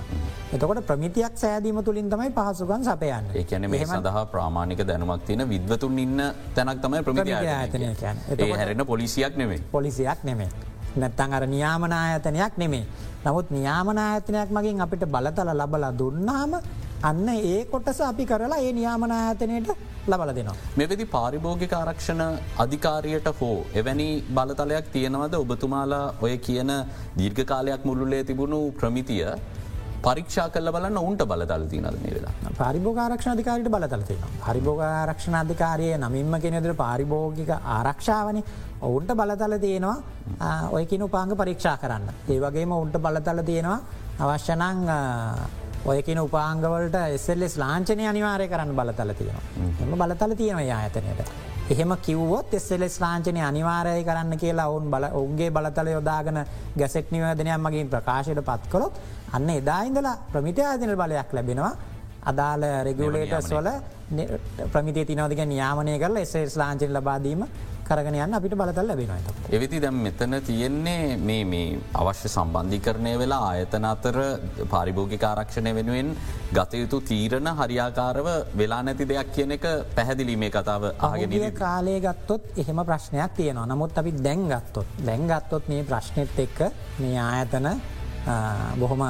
[0.50, 6.22] එතකොට ප්‍රමිතියක් සෑදීම තුළින් තමයි පහසුකන් සපයන්න ඒකැන මේ සඳහා ප්‍රමාණික දැනුමක් තියෙන විද්වතුන් ඉන්න
[6.56, 7.90] තැනක් තමයි ප්‍රමිති ආයතනය
[8.38, 10.50] ඒ හැරෙන පොලිසියක් නෙමේ පොලිසියක් නෙමේ.
[10.96, 12.86] නැත්තං අර නියාමනායතනයක් නෙමේ.
[13.26, 16.54] නමුත් නියාමනායතනයක් මගින් අපිට බලතල ලබල දුන්නාම
[17.04, 19.70] අන්න ඒ කොටස අපි කරලා ඒ නියාමනායතනයට
[20.14, 20.58] ලබල දෙනවා.
[20.82, 22.24] මෙවෙදි පාරිභෝගික ආරක්ෂණ
[22.64, 26.74] අධිකාරයට හෝ එවැනි බලතලයක් තියෙනවද ඔබතුමාලා ඔය කියන
[27.22, 29.26] දීර්ඝ කාලයක් මුල්ලේ තිබුණු ප්‍රමිතිය
[30.06, 34.28] පරීක්ෂා කල බලන්න උන්ට බලතල තිනද මේ වෙලා පරිභෝගාරක්ෂණ අධිකාරයට බලතල තියෙන.
[34.48, 38.44] හරිභෝගාරක්ෂණ අධිකාරය නමින්ම කෙනෙදර පාරිභෝගික ආරක්ෂාවනි
[38.88, 42.08] ඔවුන්ට බලතල තියෙනවා ඔයකින උපාංග පරීක්ෂා කරන්න.
[42.32, 43.80] ඒ වගේම උන්ට බලතල තියෙනවා
[44.24, 44.64] අවශ්‍යනං
[45.86, 49.44] ඔයකින උපාංගවලට එස්සෙල්ලෙස් ලාංචනය අනිවාරය කරන්න බලතල තියෙනවා.
[49.84, 51.32] එම බලතල තියෙනවා ඇතනයට.
[51.70, 56.40] එහෙම කිව්වොත් එස්සෙලෙස් ලාංචනය අනිවාරය කරන්න කියලා ඔවුන් බල ඔවුන්ගේ බලතල යොදාගන
[56.76, 59.00] ගැසෙක් නිවදනයක් මගින් ප්‍රකාශයට පත්කොළොත්
[59.34, 61.74] අන්න එදායින්දලා ප්‍රමිතියාදන බලයක් ලැබෙනවා
[62.24, 63.70] අදාළ රෙගුලේටස් වල
[64.68, 67.46] ප්‍රමිති තිනවදික නියාමනය කරලා එස්සෙස් ලාංචන ලබාදීම
[67.90, 69.36] කරගෙන යන්න අපිට බලතල් ලැබෙනවා.
[69.52, 74.18] එවිති දැම් මෙතන තියෙන්නේ මේ මේ අවශ්‍ය සම්බන්ධිකරණය වෙලා ආයතන අතර
[74.74, 76.10] පාරිභෝගික ආරක්ෂණය වෙනුවෙන්
[76.54, 83.38] ගතයුතු තීරණ හරියාකාරව වෙලා නැති දෙයක් කියන එක පැහැදිලීමේ කතාව ආගෙන කාලය ගත්තොත් එහෙම ප්‍රශ්නයක්
[83.38, 86.60] තියෙනවා නමුත් අපි දැන්ගත්තොත් දැන්ගත්තොත් මේ ප්‍රශ්නෙත් එක්ක
[87.00, 87.70] මේ ආයතන
[88.80, 89.04] බොහොම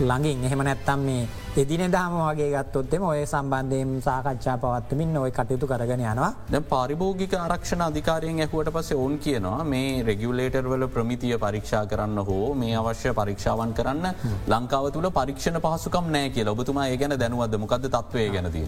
[0.00, 6.00] ළඟින් එහෙම නැත්තම් මේ එදින දාම වගේ ගත්තොත්තෙම ඔය සම්බන්ධයෙන් සාකච්ඡා පවත්වමින් ඔය කටයුතු කරගෙන
[6.02, 12.54] යනවා පාරිභෝගික ආරක්ෂණ අධිකාරයෙන් ඇහුවට පසේ ඔවන් කියනවා මේ රෙගියුලේටර් වල ප්‍රමිතිය පරීක්ෂා කරන්න හෝ
[12.54, 14.08] මේ අවශ්‍ය පරීක්ෂාවන් කරන්න
[14.48, 18.66] ලංකාව තුළ පරීක්ෂණ පහසුකම් නෑ කිය ඔබතුමා ඒ ගැන දැනුවද මොකද තත්වය ගැනතිය.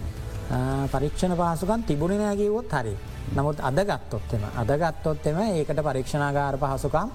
[0.89, 2.95] පරීක්ෂණ පහසුකන් තිබුණ නෑගේවොත් හරි.
[3.31, 7.09] නමුත් අදගත්තොත්තෙම අදගත්තොත්තෙම ඒකට පරීක්ෂණාගාර පහසුකම්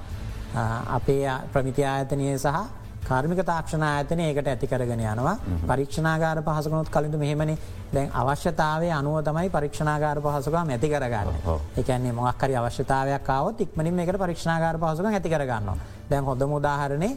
[0.90, 2.79] අපේ ප්‍රමිති ආයතනය සහ
[3.10, 5.36] කාර්මික තාක්ෂණ ඇතන ඒකට ඇති කරගෙන යනවා.
[5.66, 7.56] පරීක්ෂණාගාර පහසකනොත් කලින්ඳ මෙහෙමනි
[7.90, 11.28] දැන් අවශ්‍යතාවය අනුව තමයි පරීක්ෂණාගාර පහසුකම් ඇති කරගන්න.
[11.76, 17.10] එකන්නේ මොක්කරි අවශ්‍යතාවයක් කාවත් ඉක්මනින් එකට පරීක්ෂණාගාර පහසුක ඇති කරගන්න දැන් හොඳ මුදාහරණය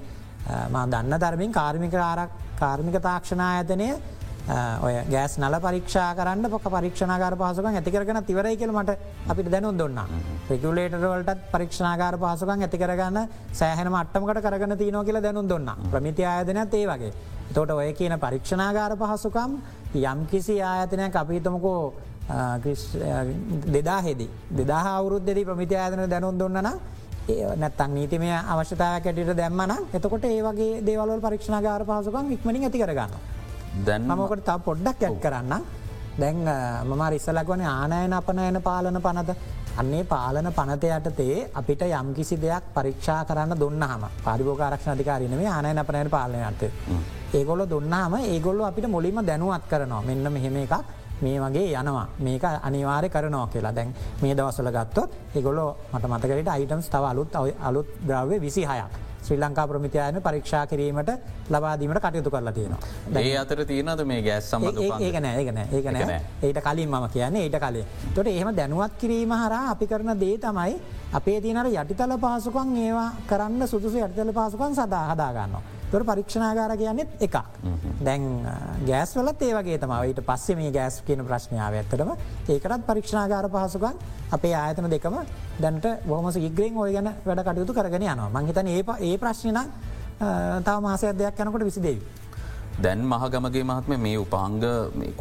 [0.70, 3.90] මා දන්න ධර්මින් කාර්මික ආරක් කාර්මික තාක්ෂණ ඇතනය
[4.46, 8.92] ඔය ගෑස් නල පරීක්ෂා කරන්න පොක පරීක්ෂණාගර පහසුකන් ඇතිකරගන තිවරයි කියලමට
[9.28, 10.00] අපිට දැනුම් දුන්න.
[10.50, 13.20] රෙගුලේටරවලට පරීක්ෂණාගර පහසුකන් ඇතිකරගන්න
[13.54, 17.14] සෑහන මට්ටමකට කරගන තියනෝ කියලා දැනුම් දුන්න ප්‍රමිති ආයතනයක් ඒ වගේ.
[17.50, 19.52] තෝට ඔය කියන පරීක්ෂණාගාර පහසුකම්
[19.96, 21.94] යම් කිසි ආයතනයක් අපිතමකෝ
[23.70, 26.70] දෙදා හෙදි දෙදා අවුරුද්දෙදී ප්‍රමිති ආයතන දැනුම් දුන්නන
[27.56, 33.16] නැත්තන් නීතිමය අවශ්‍යතාව කැටට දැම්මන එතකොට ඒ වගේ දේවල් පරීක්ෂණාගාර පහසුකම් ඉක්මනින් ඇති කරගන්න.
[33.74, 35.66] දැන් මමකට තා පොඩ්ඩක් ඇත් කරන්න
[36.20, 36.38] දැන්
[36.86, 39.36] මම රිස්සලක් වන ආනයන අපනයන පාලන පනත.
[39.78, 46.64] අන්නේ පාලන පනතයටතේ අපිට යම් කිසි දෙයක් පරීක්ෂා කරන්න දුන්නහම පරිභෝකාරක්ෂණ අධිකාරනවේ ආනයන අපනයන පාලනයන්ත
[47.34, 50.02] ඒගොල්ල දුන්නාම ඒගොල්ල අපිට මුලින්ම දැනුවත් කරනවා.
[50.02, 50.76] මෙන්න මෙහෙම එකක්
[51.22, 52.08] මේ වගේ යනවා.
[52.20, 53.76] මේක අනිවාරය කරනවා කියලා.
[53.76, 59.40] දැන් මේ දවසල ගත්තොත් ඒගොලො මට මතකරට අයිටම්ස් තව අලුත් අලුත් ද්‍රව්‍ය විසි හයක් ශ්‍රී
[59.40, 61.12] ලංකා ප්‍රමිතියන පරීක්ෂා කිරීමට
[61.50, 62.80] ලබාදීමට කටයුතු කරලා තියෙනවා.
[63.22, 64.64] ඒ අතර තියනද මේ ගැස් සම
[65.00, 65.96] ඒකන ඒකන ඒකන
[66.42, 70.76] ඒට කලින් මම කියන්නේ ඒට කලේ තොට එහෙම දැනුවත් කිරීම හර අපි කරන දේ තමයි
[71.14, 77.36] අපේ තියනට යටිතල පහසුකන් ඒවා කරන්න සුදුසු යටිතල පහසුකන් සදා හදාගන්නවා තොර පරීක්ෂණාගාර කියන්නෙත් එකක්.
[78.02, 78.24] දැන්
[78.88, 82.12] ගෑස් වලත් ඒවගේ තමයිට පස්සේ මේ ගෑස් කියන ප්‍රශ්නාව ඇත්තටම.
[82.50, 83.96] ඒකටත් පරීක්ෂණාගාර පහසුකන්
[84.32, 85.18] අපේ ආයතන දෙකම
[85.60, 88.30] දැන්ට බොහම ඉග්‍රෙන් ඔය ගැන වැඩ කටයුතු කරගෙන යනවා.
[88.32, 89.60] මංහිතන ඒ ඒ ප්‍රශ්නන
[90.64, 92.02] තව මාසයක් දෙයක් යනකොට විසිදේවි.
[92.82, 94.56] දැන් මහගමගේ මහත්ම මේ උපාංග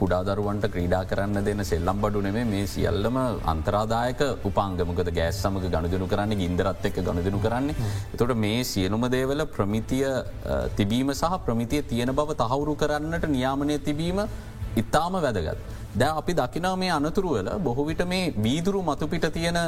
[0.01, 3.16] කුඩාදරුවන්ට ක්‍රීඩා කරන්න දෙන්න සෙල්ලම් බඩු නෙමේ මේ සියල්ලම
[3.53, 7.76] අන්තරාදායක උපාංගමකද ගෑස් සමඟ ගණදනු කරන්න ගින්දරත් එක්ක ගණදනු කරන්නේ.
[8.16, 10.07] තොට මේ සියලුම දේවල ප්‍රමිතිය
[10.79, 14.24] තිබීම සහ ප්‍රමිතිය තියෙන බව තහවුරු කරන්නට නියාමනය තිබීම
[14.83, 15.61] ඉතාම වැදගත්.
[16.01, 19.61] ද අපි දකිනා මේ අනතුරුවල බොහොවිට මේ වීදුරු මතුපිට තියෙන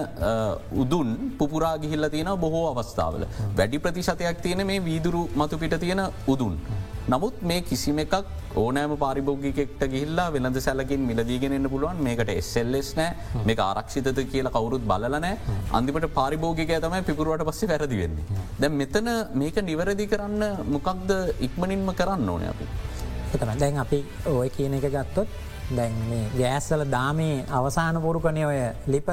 [0.83, 3.29] උදුන් පුපුරා ගිහිල්ල තියෙන බොහෝ අවස්ථාවල.
[3.61, 6.03] වැඩි ප්‍රතිශතයක් තියෙන මේ වීදුරු මතුපිට තියෙන
[6.35, 6.57] උදුන්.
[7.13, 8.15] නමුත් මේ කිසිම එකක්
[8.63, 11.99] ඕනෑම පාරිභෝගිකෙක්ට ගිහිල්ලා වෙළඳ සැලකින් මිලදීගෙනන්න පුළුවන්.
[12.07, 13.11] මේකට එස්සෙල්ලෙස් නෑ.
[13.49, 15.33] මේ ආරක්ෂිතද කියලා කවුරුත් බලනෑ
[15.79, 18.25] අන්තිමට පාරිභෝගිකය තමයි පිපුරුවට පස්සේ වැරදි වෙන්නේ.
[18.61, 20.45] දැ මෙතන මේක නිවැරදි කරන්න
[20.75, 21.11] මොකක්ද
[21.47, 22.69] ඉක්මනින්ම කරන්න ඕන අපි.
[23.35, 24.01] එතන දැන් අපි
[24.37, 25.29] ඔය කියන එක ගත්තොත්
[25.79, 25.99] දැන්
[26.39, 28.63] ගෑස්සල දාමේ අවසාන පුරුකනය ඔය
[28.95, 29.11] ලිප.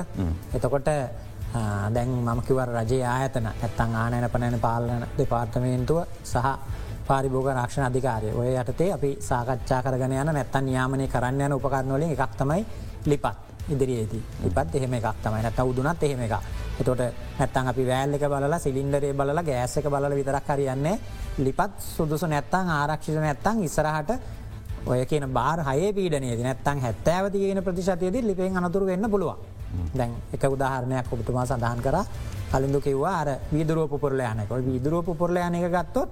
[0.56, 0.90] එතකොට
[1.96, 6.48] දැන් මමකිවර රජයේ ආයතන ඇත්තං ආනයන පනෑන පාලන දෙපාර්තමේන්තුව සහ
[7.12, 8.34] පාරිභෝග රක්ෂණ අධිකාරය.
[8.40, 12.66] ඔය යටතේ අපි සාකච්ඡා කරගන යන නැත්තන් යාමනය කරන්න යන උපකරනවලින් එකක් තමයි
[13.06, 13.38] ලිපත්
[13.70, 15.42] ඉදිරියේදී ඉපත් එහෙම එකක් තමයි.
[15.44, 16.34] නැත උදුනත් එහෙම එක
[16.82, 17.02] එතොට
[17.40, 20.96] නැත්තන් අපි වැෑල්ල එක බලලා සිලින්ඩරේ බලලා ගෑසක බල විතරක් කරයන්නේ
[21.40, 24.12] ලිපත් සුදුසු නැත්තං ආරක්ෂිත නැත්තං ඉස්සරහට
[24.86, 29.38] ඔය කියන බාර හය පීඩනය නැත්තන් හැත්තෑවති කියන ප්‍රතිශතයද ලිපෙන් අනතුර වෙන්න පුළුවන්.
[29.94, 31.98] දැන් එක උදාහරණයක් ඔබතුමා සඳහන් කර.
[32.52, 36.10] කලින්දු කිව්වා අර වීදුරුව පුරල යනකොට වීදුරුව පුරල යන එක ගත්තොත්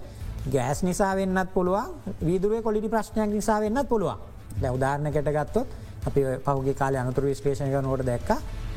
[0.48, 4.18] ගෑස් නිසා වෙන්නත් පුළුවන් වීදුරුව කොලිටි ප්‍රශ්නයක් නිසා වෙන්නත් පුළුවන්
[4.62, 5.68] දැ උදාරණකට ගත්තොත්
[6.08, 8.30] අපි පහුගේ කාල අනතුර විශ්ලේෂණක නොට දැක්ක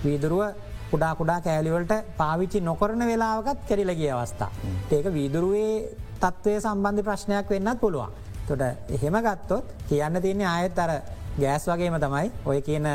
[0.05, 0.43] වීදුරුව
[0.91, 4.51] කුඩා කුඩා කෑලිවලට පාවිච්චි නොකරන වෙලාවකත් කෙරිලගිය අවස්ථා.
[4.91, 5.89] ඒක වීදුරුවේ
[6.21, 8.11] තත්ත්වය සම්බන්ධ ප්‍රශ්නයක් වෙන්නත් පුළුවන්.
[8.49, 10.93] තොට එහෙම ගත්තොත් කියන්න තියන්නේ ආයත් අර
[11.39, 12.89] ගෑස් වගේම තමයි ඔය කියන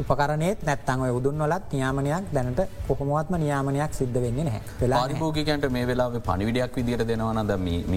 [0.00, 4.90] උපකරනෙත් නැත්තන් ඔය උදුන් වලත් නියාමනයක් දැනට කොහොමත්ම නියාමනයක් සිද්ධ වෙන්නේ නැහැ.
[4.94, 7.52] පාරිභෝගිකන්ට මේ වෙලා පනිවිඩයක් විදිට දෙනවනද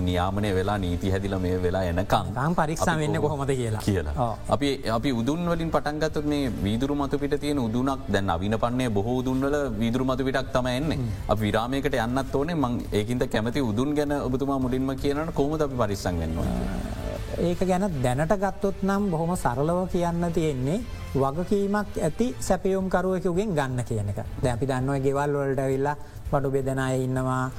[0.08, 3.84] නියාමනය වෙලා නීති හැදිල මේ වෙලා එනකං පරික්ෂා වෙන්න කොහොමද කියලා.
[3.88, 4.30] කියලා.
[4.56, 9.20] අපි අපි උදුන් වලින් පටන්ගත මේ වීදුරු මතු පිට තියෙන උදුනක් දැන් අවින පන්නේ බොහෝ
[9.30, 11.00] දුන්වල වීදුරු මතු පිටක් තම එන්නේ.
[11.28, 12.62] අප විරාමයකට යන්නත් ඕනේ.
[12.64, 16.96] මං ඒකින්ද කැමති උදුන් ගැන ඔබතුමා මුලින්ම කියනට කොමද අපි පරිස්සං වෙන්නවා.
[17.36, 20.80] ඒක ගැන දැනට ගත්තොත් නම් බොහොම සරලව කියන්න තියෙන්නේ
[21.14, 24.20] වගකීමක් ඇති සැපියුම්කරුවකුගෙන් ගන්න කියන එක.
[24.44, 25.96] දැ අපි දන්නවා ගෙවල් වලට විල්ලා
[26.32, 27.52] පඩු බෙදනය ඉන්නවා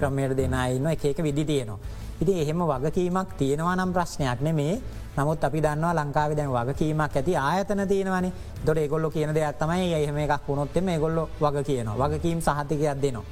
[0.00, 1.78] ක්‍රමයට දෙනයින්න එකක විදි තියනවා.
[2.20, 4.80] ඉති එහෙම වගකීමක් තියෙනවා නම් ප්‍රශ්නයක් නෙමේ.
[5.16, 8.32] නමුත් අපි දන්නවා ලංකාව දැන් වගකීමක් ඇති ආයතන තියෙනවනි.
[8.66, 11.96] දොට ඒගොල්ල කියන දෙයක් තමයි එහෙම එකක් වුණොත්තෙම ඒගොල්ල වග කියනවා.
[12.02, 13.24] වගකීම් සහතිකයක් දෙනවා.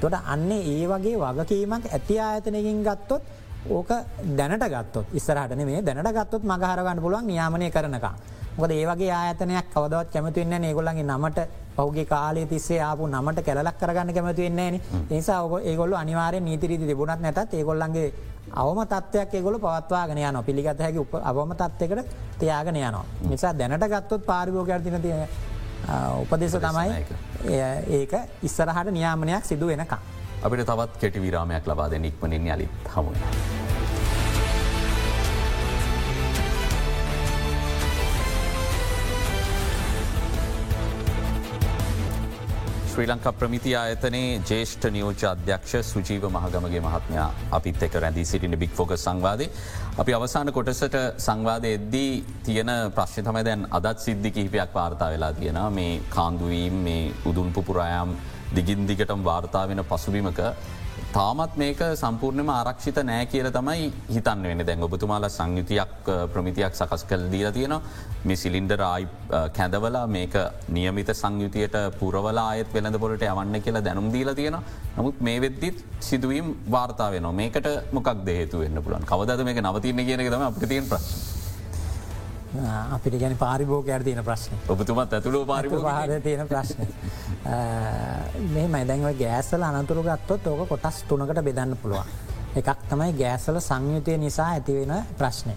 [0.00, 3.22] තොට අන්න ඒ වගේ වගකීමක් ඇති ආයතනකින් ගත්තොත්
[3.68, 3.90] ඕක
[4.36, 8.14] දැනට ගත්තොත් ඉස්සරහට මේ දැනට ගත්තොත් මගහරගන්න පුළුවන් නියාමනය කරනකා.
[8.56, 11.38] මොකද ඒවගේ ආයතනයක් කවදවත් කැමතිවෙන්න ඒගොල්ලගේ නමට
[11.76, 14.80] පෞගේ කාලය තිස්සේ ආපු නමට කැලක් කරගන්න කැමතිවෙන්නේ
[15.10, 18.12] නිසා ඔ ඒගොල්ල අනිවාරය නීතිරීති තිබුණත් නැතත් ඒගොල්ලන්ගේ
[18.52, 22.08] අවම තත්වයක් ඒගොල පවත්වාගෙන යන පිළිගත හැකි උප අවම තත්වකට
[22.40, 23.04] තියාගෙන යනවා.
[23.28, 25.14] නිසා දැනට ගත්තොත් පාරිභෝගයක් තින තිය
[26.22, 27.04] උපදෙස තමයි
[27.98, 30.00] ඒක ඉස්සරහට නියාමනයක් සිදු වෙනකා.
[30.42, 33.18] අපිට තවත් කෙටි විරාමයක් ලබාද නික්මනින් යලිත් හමුණ.
[42.90, 48.72] ශ්‍රී ලංකා ප්‍රමිති ආයතනයේ ජේෂ්ඨ නියෝජ අධ්‍යක්ෂ සුජීව මහගමගේ මහත්මයා අපිත් එක රැඳී සිටින බික්
[48.72, 49.46] ෆෝක සංවාදය.
[49.98, 52.10] අපි අවසාන කොටසට සංවාද එද්දී
[52.42, 58.16] තියෙන ප්‍රශ්න තමයි දැන් අදත් සිද්ධි කිහිපයක් වාර්තා වෙලා තියෙන මේ කාන්දුවීම් මේ උදුන් පුපුරායම්
[58.54, 60.40] දිගින් දිගටම වාර්තා වෙන පසුබිමක
[61.12, 67.24] තාමත් මේක සම්පූර්ණයම ආරක්ෂිත නෑ කියල තමයි හිතන්න වෙන දැන් ඔබතුමාල සංයුතියක් ප්‍රමිතියක් සකස් කල්
[67.32, 67.74] දීල තියෙන
[68.24, 69.08] මේ සිලින්ඩර ආයි
[69.56, 70.36] කැදවලා මේක
[70.68, 74.58] නියමිත සංයුතියට පුරවලා අයත් වෙනද පොලට යවන්න කියලා දැනුම් දීල තියෙන
[74.96, 80.26] නමුත් මේ වෙද්දිත් සිදුවීම් වාර්තා වෙන මේකට මොකක් දෙහතු වෙන්න පුලන් කවද මේක නවතින්න කියන
[80.30, 81.29] තම අප තියෙන් ප්‍රශ්.
[82.90, 84.58] අපිට ගැන පාරිභෝගයට තියෙන ප්‍රශ්න.
[84.68, 86.82] ඔබතුමත් ඇතුළු පාරිභාර තියෙන ප්‍රශ්න.
[88.50, 92.06] මේ මැදැන්ව ගෑසල අනතුරු ගත්තොත් ඕක කොටස් තුනකට බෙදන්න පුළුවන්.
[92.56, 95.54] එකක් තමයි ගෑසල සංයුතය නිසා ඇතිවෙන ප්‍රශ්නය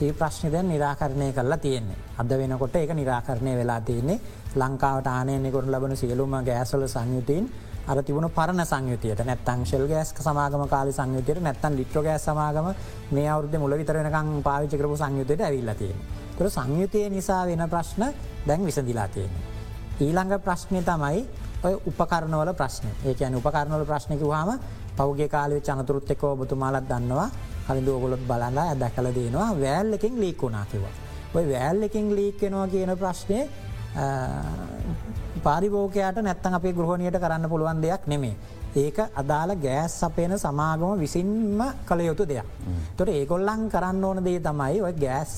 [0.00, 1.96] ඒ ප්‍රශ්නය දැන් නිරාකරණය කරලා තියෙන්නේ.
[2.18, 4.20] අද වෙනකොට ඒක නිරාකරණය වෙලා තියන්නේ
[4.54, 7.50] ලංකාවට ආනයනෙකොට ලබන සියලුම ගෑසල සංයුතීන්
[7.86, 9.20] අර තිබුණ පරණ සංයුතියට.
[9.20, 12.72] නැත්තං ශෙල් ගෑස් සමාගම කාලි සංයුතයට නැත්තන් ලිට්‍ර ගෑ සමාගම
[13.10, 16.19] මේ අවුද්ධ මුල විතරෙනකං පාවිචි කරපු සංයුතයට ඇවිල්ලතියෙන.
[16.40, 18.02] තුර සංයුතය නිසා වෙන ප්‍රශ්න
[18.48, 19.32] දැන් විසඳලා තියෙන.
[20.00, 21.18] ඊළඟ ප්‍රශ්නය තමයි
[21.66, 24.50] ඔය උපකරණවල ප්‍රශ්න ඒකන උපකරණවල ප්‍රශ්නක හම
[24.96, 27.28] පෞගේ කාලය චනතුරුත් එක්ක ඔබතුමාලත් දන්නවා
[27.66, 30.94] කලින්ද ඔගොලොත් බලලා ඇද කල දෙනවා වැෑල් එකින් ලීකුණා කිවා.
[31.36, 33.38] ඔය වැෑල් එකින් ලීක්කෙනවා කියන ප්‍රශ්නය
[35.44, 38.34] පාරිභෝකයට නැත්තන් අපේ ගෘහණයට කරන්න පුළුවන් දෙයක් නෙමේ.
[38.82, 42.48] ඒක අදාළ ගෑස් සපයන සමාගම විසින්ම කළ යුතු දෙයක්.
[42.96, 45.32] තොට ඒකොල්ලන් කරන්න ඕන දේ තමයි ඔය ගෑස්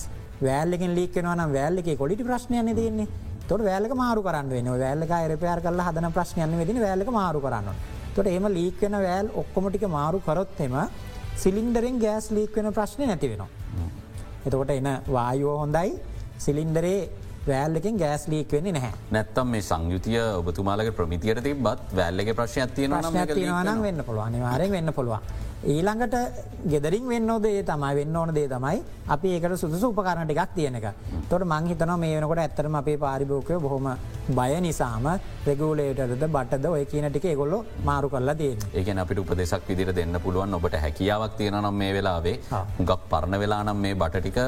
[0.44, 3.08] වැෑල්ලකින් ලික්ෙනවන වැෑල්ලක කොලිටි ප්‍රශ්නයන දෙන්නේ
[3.48, 7.74] තොට වැෑලක මාරු කරන්න වෙන වැෑල්ලක රපයාර කල හදන ප්‍රශ්නයන්න වෙදින වැෑලක මාරු කරන්න.
[8.14, 10.76] තොට එම ලීක්වෙන වැෑල් ඔක්කොමටික මාරු කරොත්හෙම
[11.42, 13.50] සිලින්ඩරෙන් ගෑස් ලීක්වෙන ප්‍රශ්නය නැති වෙනවා.
[14.46, 15.90] එතකොට එන වායෝ හොඳයි.
[16.44, 16.98] සිලින්ඩරේ
[17.46, 18.92] වැෑල්ලකින් ගෑස් ලීක් වෙන්නේ නැහැ.
[19.14, 24.32] නැත්තම් මේ සංයුතිය ඔබතුමාලගේ ප්‍රමිතියට තිබත් වැල්ලගේ ප්‍රශ්නයක් තියෙන න වෙන්න පුළුවන්.
[24.36, 26.14] නිවාරෙන් වෙන්න පුළුවන් ඊළඟට
[26.66, 30.86] ගෙදරින් වෙන්නෝද ඒ තමයි වෙන්න ඕන දේ තමයි අපි ඒකට සුදුසු උපකරණ ටිකක් තියෙන එක.
[31.28, 33.86] තොට මංහිතන මේ වෙනකොට ඇත්තරම අපේ පාරිභෝකය බොහොම
[34.28, 35.06] බය නිසාම
[35.46, 40.58] රෙගුලේටරද බටද ඔය කියන ටික ගොල්ලො මාරු කරලා තියෙන ඒකන අපිට උපදෙසක් විදිර දෙන්න පුළුවන්
[40.58, 42.34] ඔබට හැකියාවක් තියෙනනම් මේ වෙලාවේ.
[42.78, 44.40] හුඟක් පරණ වෙලානම් මේ බටටික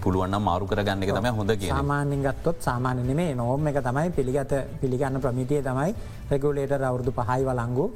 [0.00, 5.20] පුළුවන් මාරු කරගන්න එක තම හොඳ සාමාන්‍යෙන් ගත්තොත් සාමාන්‍ය මේ නෝම එක තමයි පිළිගත පිළිගන්න
[5.20, 5.90] ප්‍රමිතිය තමයි
[6.30, 7.90] රෙගුලේටර් අවුරදු පහයි වලංගු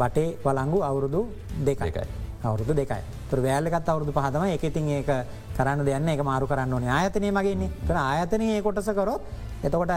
[0.00, 1.20] බටේ වලංගු අවුරුදු
[1.66, 2.06] දෙකයි.
[2.44, 3.02] අවුරුදු දෙකයි.
[3.30, 5.10] තුර වැෑල්ලකත් අවුරුදු පහතම එක ඉතින් ඒක
[5.56, 6.08] කරන්න දෙන්න.
[6.08, 6.90] එක මාරු කරන්න ඕනේ.
[6.98, 9.22] ආයතනය මගේන්නේ කන ආයතනය ඒ කොටස කරොත්
[9.66, 9.92] එතකොට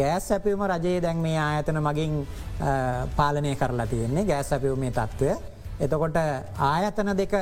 [0.00, 2.12] ගෑස් සැපිවම රජයේ දැන් මේ ආයතන මගින්
[3.18, 4.24] පාලනය කරලා තියෙන්නේ.
[4.30, 5.34] ගෑස් සැපිව් මේ තත්ත්වය.
[5.80, 6.18] එතකොට
[6.72, 7.34] ආයතන දෙක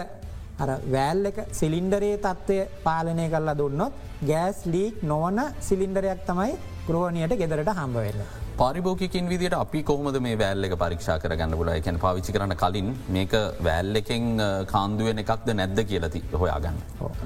[0.59, 3.92] වැෑල් එක සිලින්ඩරේ තත්ත්වය පාලනය කරලා දුන්නොත්
[4.30, 6.55] ගෑස් ලීක් නොවන සිලින්ඩරයක් තමයි
[6.86, 8.41] ගෘහණයට ගෙදරට හම්බ වෙන්න.
[8.62, 13.32] පරිභෝකින් විදිට අපි කොහොමද මේ වැෑල්ල එක පරීක්ෂා කරගන්න පුල එකැන පාවිච්චි කරන කලින් මේක
[13.66, 14.26] වැෑල් එකෙන්
[14.72, 16.78] කාන්දුවෙන එකක්ද නැද්ද කියලති හොයාගන්න.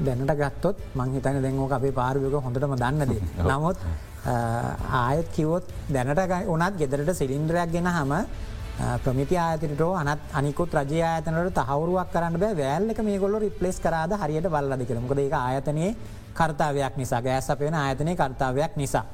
[0.07, 3.15] දැනට ගත්තොත් මංහිතන දෙංගෝක අපේ පාරිභෝක හොඳටම දන්නද.
[3.51, 3.79] නමුත්
[4.97, 8.15] ආයත් කිවොත් දැනට උනත් ගෙදරට සිලින්ඩරයක් ගෙන හම
[9.05, 14.49] ප්‍රමිති ආයතනට අනත් අනිකුත් රජ ආයතනට තහවරුවක් කරන්න බෑ වැෑල්ලක මේ ගොල්ල රිපලස් කරාද හරියට
[14.49, 15.93] බල්ලද කරමකද ඒ ආයතනයේ
[16.35, 19.07] කර්තාවයක් නිසා ගෑස් අපේන ආයතනය කර්තාවයක් නිසා.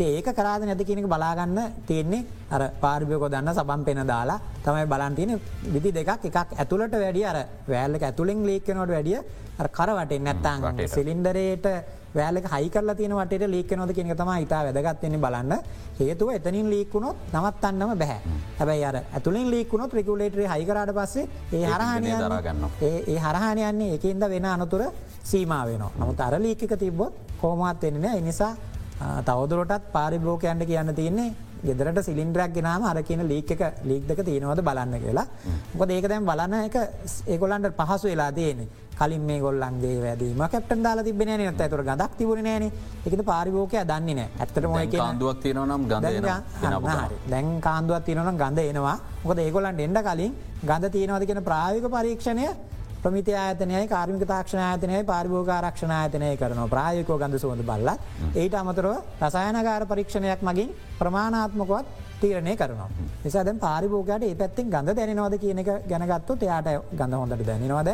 [0.00, 2.24] ඒක කරාද නැති කියනක බලාගන්න තියෙන්නේ.
[2.50, 7.38] අර පාර්භයකො දන්න සබම් පෙන දාලා තමයි බලන්තියන විදි දෙකක් එකක් ඇතුළට වැඩිය අර
[7.68, 9.20] වැෑල්ලක ඇතුළෙන් ලේක්කනොට වැඩිය
[9.68, 11.66] කරවටෙන් නැත්තන් සිලින්ඩරේට
[12.14, 15.52] වැෑලක හයිකල තියන වට ලේක නොද කියනක තම ඉතා වැදගත්වෙන්නේ බලන්න.
[15.98, 18.20] හේතුව එතනින් ලීකුණොත් නවත්තන්නම බැහැ
[18.58, 24.84] හැබයි අර ඇතුලින් ලීකුණොත් ප්‍රිකුලේටරේ හයිකරට පස්සේ ඒ හරහනය දරගන්න ඒ හරහනයන්නේ එකන්ද වෙන අනතුර
[25.24, 28.52] සීමාව වෙන නමුත් අර ලීකක තිබ්බොත් කෝමත් වෙන්නේ එනිසා
[28.98, 31.34] තවදුරටත් පාරිභෝකයන්ට කියන්න තියන්නේ
[31.64, 33.50] ගෙදරට සිලින්ඩරක් ගෙනම අර කියන ලීක්
[33.84, 35.26] ලීක්දක තියෙනවද බලන්න කියලා.
[35.74, 36.76] මොක ඒක දැම් බලන්න එක
[37.26, 38.68] ඒගොලන්ට පහසු වෙලා තියෙන
[38.98, 42.64] කලින් මේ ගොල්ලන්ගේ වැදීම කැප්ට දාලා තිබෙන නත ඇතුර ගදක් තිබුණ නෑන
[43.06, 46.06] එකද පාරිභෝකය දන්නේ නෑ ඇත්තට මොය කාන්දුවක් තියෙනනම් ගඳ
[47.30, 48.96] දැන් කාන්දුවත් තියනනම් ගඳ එනවා.
[49.24, 52.48] මොකද ඒගොලන්ට එඩ කලින් ගඳ තියෙනවද කියෙන ප්‍රායක පරීක්ෂණය
[53.02, 57.90] ප්‍රමිති ආයතනය කාර්මික තාක්ෂණ ආයතනය පාරිභෝග ආරක්ෂණ ආයතනය කරන ප්‍රායකෝ ගඳ සුවඳ බල්ල
[58.34, 58.92] ඒට අමතරව
[59.22, 61.86] රසායනකාර පරීක්ෂණයක් මගින් ප්‍රමාණාත්මකොත්
[62.20, 62.90] තීරණය කරනවා.
[63.24, 67.90] නිසා දැන් පාරිභෝගයට ඒ පැත්තිෙන් ගඳ දැනවාද කියන එක ගැනගත්තු එයාට ගඳ හොඳට දැනවාද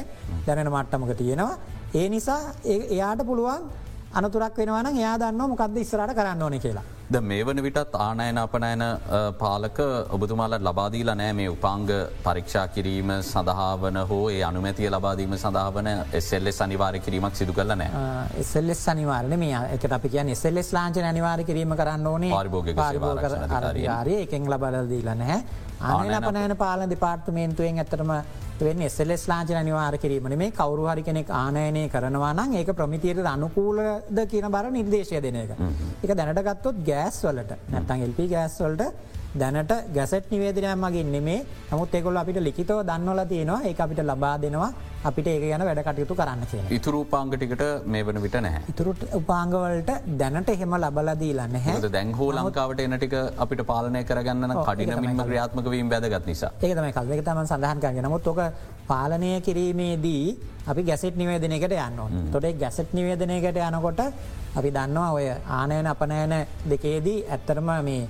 [0.46, 1.54] දැනෙන මට්ටමක තියෙනවා.
[1.94, 3.62] ඒ නිසා එයාට පුළුවන්
[4.14, 6.86] අනතුරක් වෙනවන එයා දන්න මොකක්ද ඉස්රට කරන්න ඕන කියලා.
[7.14, 8.82] ද මේ වන විටත් ආනයන අපනයන
[9.38, 9.78] පාලක
[10.16, 11.86] ඔබතුමාලට ලබාදීල නෑ මේ උපාංග
[12.24, 15.90] පරීක්ෂා කිරීම සඳහාවන හෝ ඒ අනුමැතිය ලබාදීම සඳහාවන
[16.20, 17.90] එසෙල්ලෙස් අනිවාර කිරීමක් සිදු කරල නෑ.
[18.44, 22.32] එසෙල්ලෙස් අනිවාරණ මේ එක අපි කිය එසෙල්ලෙස් ලාංචන අනිවාර කිරීම කරන්න ඕනේ.
[22.32, 22.72] පාර්භෝග
[24.24, 25.40] එකෙන් ලබලදීල නැහැ.
[25.82, 28.12] ආනයන අපනයන පාලන දෙපාර්තමේන්තුවෙන් ඇතරම
[28.60, 34.20] වෙන් එසෙලෙස් ලාංචන අනිවාර කිරීමන මේ කවරු හරි කෙනෙක් ආනයනය කරනවා නම් ඒක ප්‍රමිතියට අනුකූලද
[34.30, 35.50] කියන බර නිර්දේශය දෙන එක.
[36.04, 41.38] එක දැනටගත්තොත් ගෑස් වලට නැත්තං එල්පි ගෑස් වලට දැනට ගැසට් නිවේදනයක් මගින් නෙමේ.
[41.70, 43.62] නමුත් එකොල අපිට ලිකිතව දන්නවල තියෙනවා.
[43.64, 44.72] ඒ අපිට ලබා දෙනවා.
[45.04, 48.62] අපිට ඒක ගැන වැඩ කටයුතු කරන්න කිය ඉතුරු උපාංගටිකට මේ වන විට නැහැ.
[48.72, 55.68] ඉතුරුට උපාංගවලට දැනට එහෙම ලබලදීලන්න හැ දැන් හෝ ලංකාවට එනටික අපිට පාලනය කරගන්න කඩිනමින්ම ක්‍රියාත්මක
[55.74, 56.50] වීම වැදගත් නිසා.
[56.62, 58.40] ඒකතම කල්ක තම සඳහන් කරගෙන නමුත් ෝක
[58.88, 60.24] පාලනය කිරීමේදී
[60.66, 64.00] අපි ගැසෙට් නිවේදනයකට යන්න තොටේ ගැසට් නිවේදනයකට යනකොට
[64.56, 65.26] අපි දන්නවා ඔය
[65.60, 68.02] ආනයන අපනෑන දෙකේදී ඇත්තරම මේ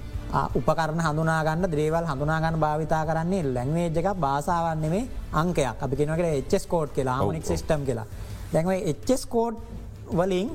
[0.59, 5.09] උපකරන හඳුනාගන්න දේවල් හඳුනාගන්න භාවිතා කරන්නේ ලැංවේජ් එකක් බාසාවන්නෙමේ
[5.41, 5.83] අංකයක්.
[5.85, 8.07] අපි කෙනකට එච්ස් කෝඩ් කියලා ආමනික් සිිස්ටම් කියලා.
[8.53, 9.57] දැන්ව එච්ස් කෝඩ්
[10.13, 10.49] වලින්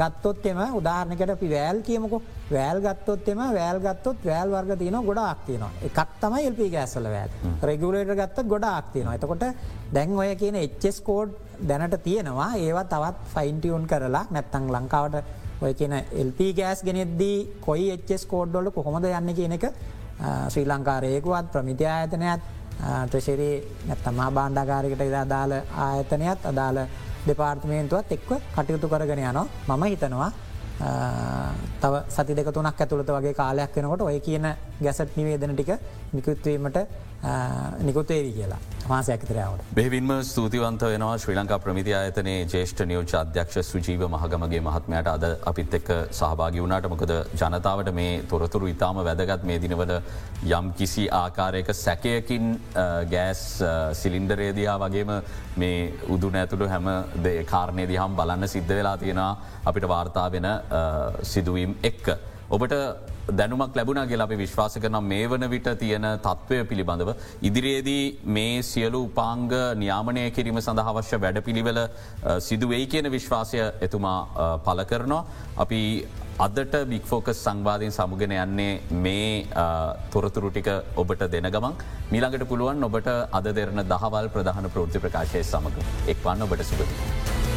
[0.00, 2.14] ගත්තොත් එම උදාහරණකට අපි වෑල් කියමක.
[2.50, 7.30] වෑල් ගත්තොත් එම වෑල් ගත්තොත් වෑල් වර්ග තියන ගොඩ ආක්තියනවා එකක් තමයි එල්පි ගෑස්සල වැෑල්
[7.62, 9.44] රෙගුලේට ගත්ත ගොඩ ආක්තියනවා එතකොට
[9.94, 11.36] දැන් ඔය කියන එච්ස් කෝඩ්
[11.68, 12.50] දැනට තියෙනවා.
[12.56, 15.16] ඒවා තවත් ෆයින්ටියුන් කරලා නැත්තං ලංකාවට
[15.62, 17.36] ඔය කියන එල්ප ගෑස් ගෙනෙද්දී
[17.66, 19.66] කොයි එච්චෙස් කෝඩ්ඩොල කොහොමද යන්න කියන එක
[20.52, 22.42] ශ්‍රී ලංකාරයකුවත් ප්‍රමිති ආයතනයත්
[22.80, 23.54] ට්‍රශරී
[23.88, 25.52] නැත්තමා බාණ්ඩාකාරකට ඉදා දාල
[25.86, 26.78] ආයතනයත් අදාළ
[27.26, 29.46] දෙපාර්තමේන්තුවත් එක්ව කටයුතු කරගෙන යනවා.
[29.68, 30.30] මම හිතනවා
[31.82, 34.46] තව සති දෙක තුනක් ඇතුළත වගේ කාලයක් වෙනකොට ඔය කියන
[34.80, 35.70] ගැසට් නිවේදන ටික
[36.14, 36.78] නිකුත්වීමට
[37.86, 38.58] නිකුතේවී කියලා
[38.88, 39.64] මාසයක්තරයාවට.
[39.74, 45.74] බෙවින්ම ස්තුතිවන්ත වෙනවා ශ්‍රී ලංකා ප්‍රමිති අයතනයේ ජේෂ්ඨ නියෝච අධ්‍යක්ෂ සුජීව මහගමගේ මහත්මයට අද අපිත්
[45.78, 45.90] එක්ක
[46.20, 47.12] සහභාගි වුණට මොකද
[47.42, 49.92] ජනතාවට මේ තොරතුරු ඉතාම වැදගත් මේ දිනවල
[50.58, 52.48] යම් කිසි ආකාරයක සැකයකින්
[53.12, 53.44] ගෑස්
[54.00, 55.14] සිලින්ඩරේදයා වගේම
[55.64, 55.78] මේ
[56.16, 56.90] උදුන ඇතුළු හැම
[57.52, 59.30] කාරණය දිහම් බලන්න සිද්ධ වෙලා තියෙනවා
[59.64, 60.50] අපිට වාර්තා වෙන
[61.34, 62.06] සිදුවීම් එක්ක.
[62.50, 62.74] ඔබට
[63.28, 67.10] දැනුමක් ලැබුණ ගෙල අපි විශ්වාස කරන මේ වන විට තියෙන තත්ත්වය පිළිබඳව.
[67.42, 68.04] ඉදිරියේදී
[68.36, 69.50] මේ සියලු උපාංග
[69.82, 71.80] නියාමනය කිරීම සඳහවශ්‍ය වැඩ පිළිවෙල
[72.48, 74.18] සිදුවෙයි කියන විශ්වාසය එතුමා
[74.66, 75.22] පල කරනවා.
[75.64, 75.80] අපි
[76.46, 79.46] අදට බික්‍ෆෝකස් සංවාධයෙන් සමුගෙන යන්නේ මේ
[80.14, 80.70] තොරතුරුටික
[81.02, 81.76] ඔබට දෙන ගමන්
[82.14, 83.10] මිළඟට පුළුවන් ඔබට
[83.40, 85.80] අද දෙරන දහවල් ප්‍රධාන ප්‍රෘති ප්‍රකාශය සමඟ
[86.14, 87.49] එක්වන්න ඔබට සුපති.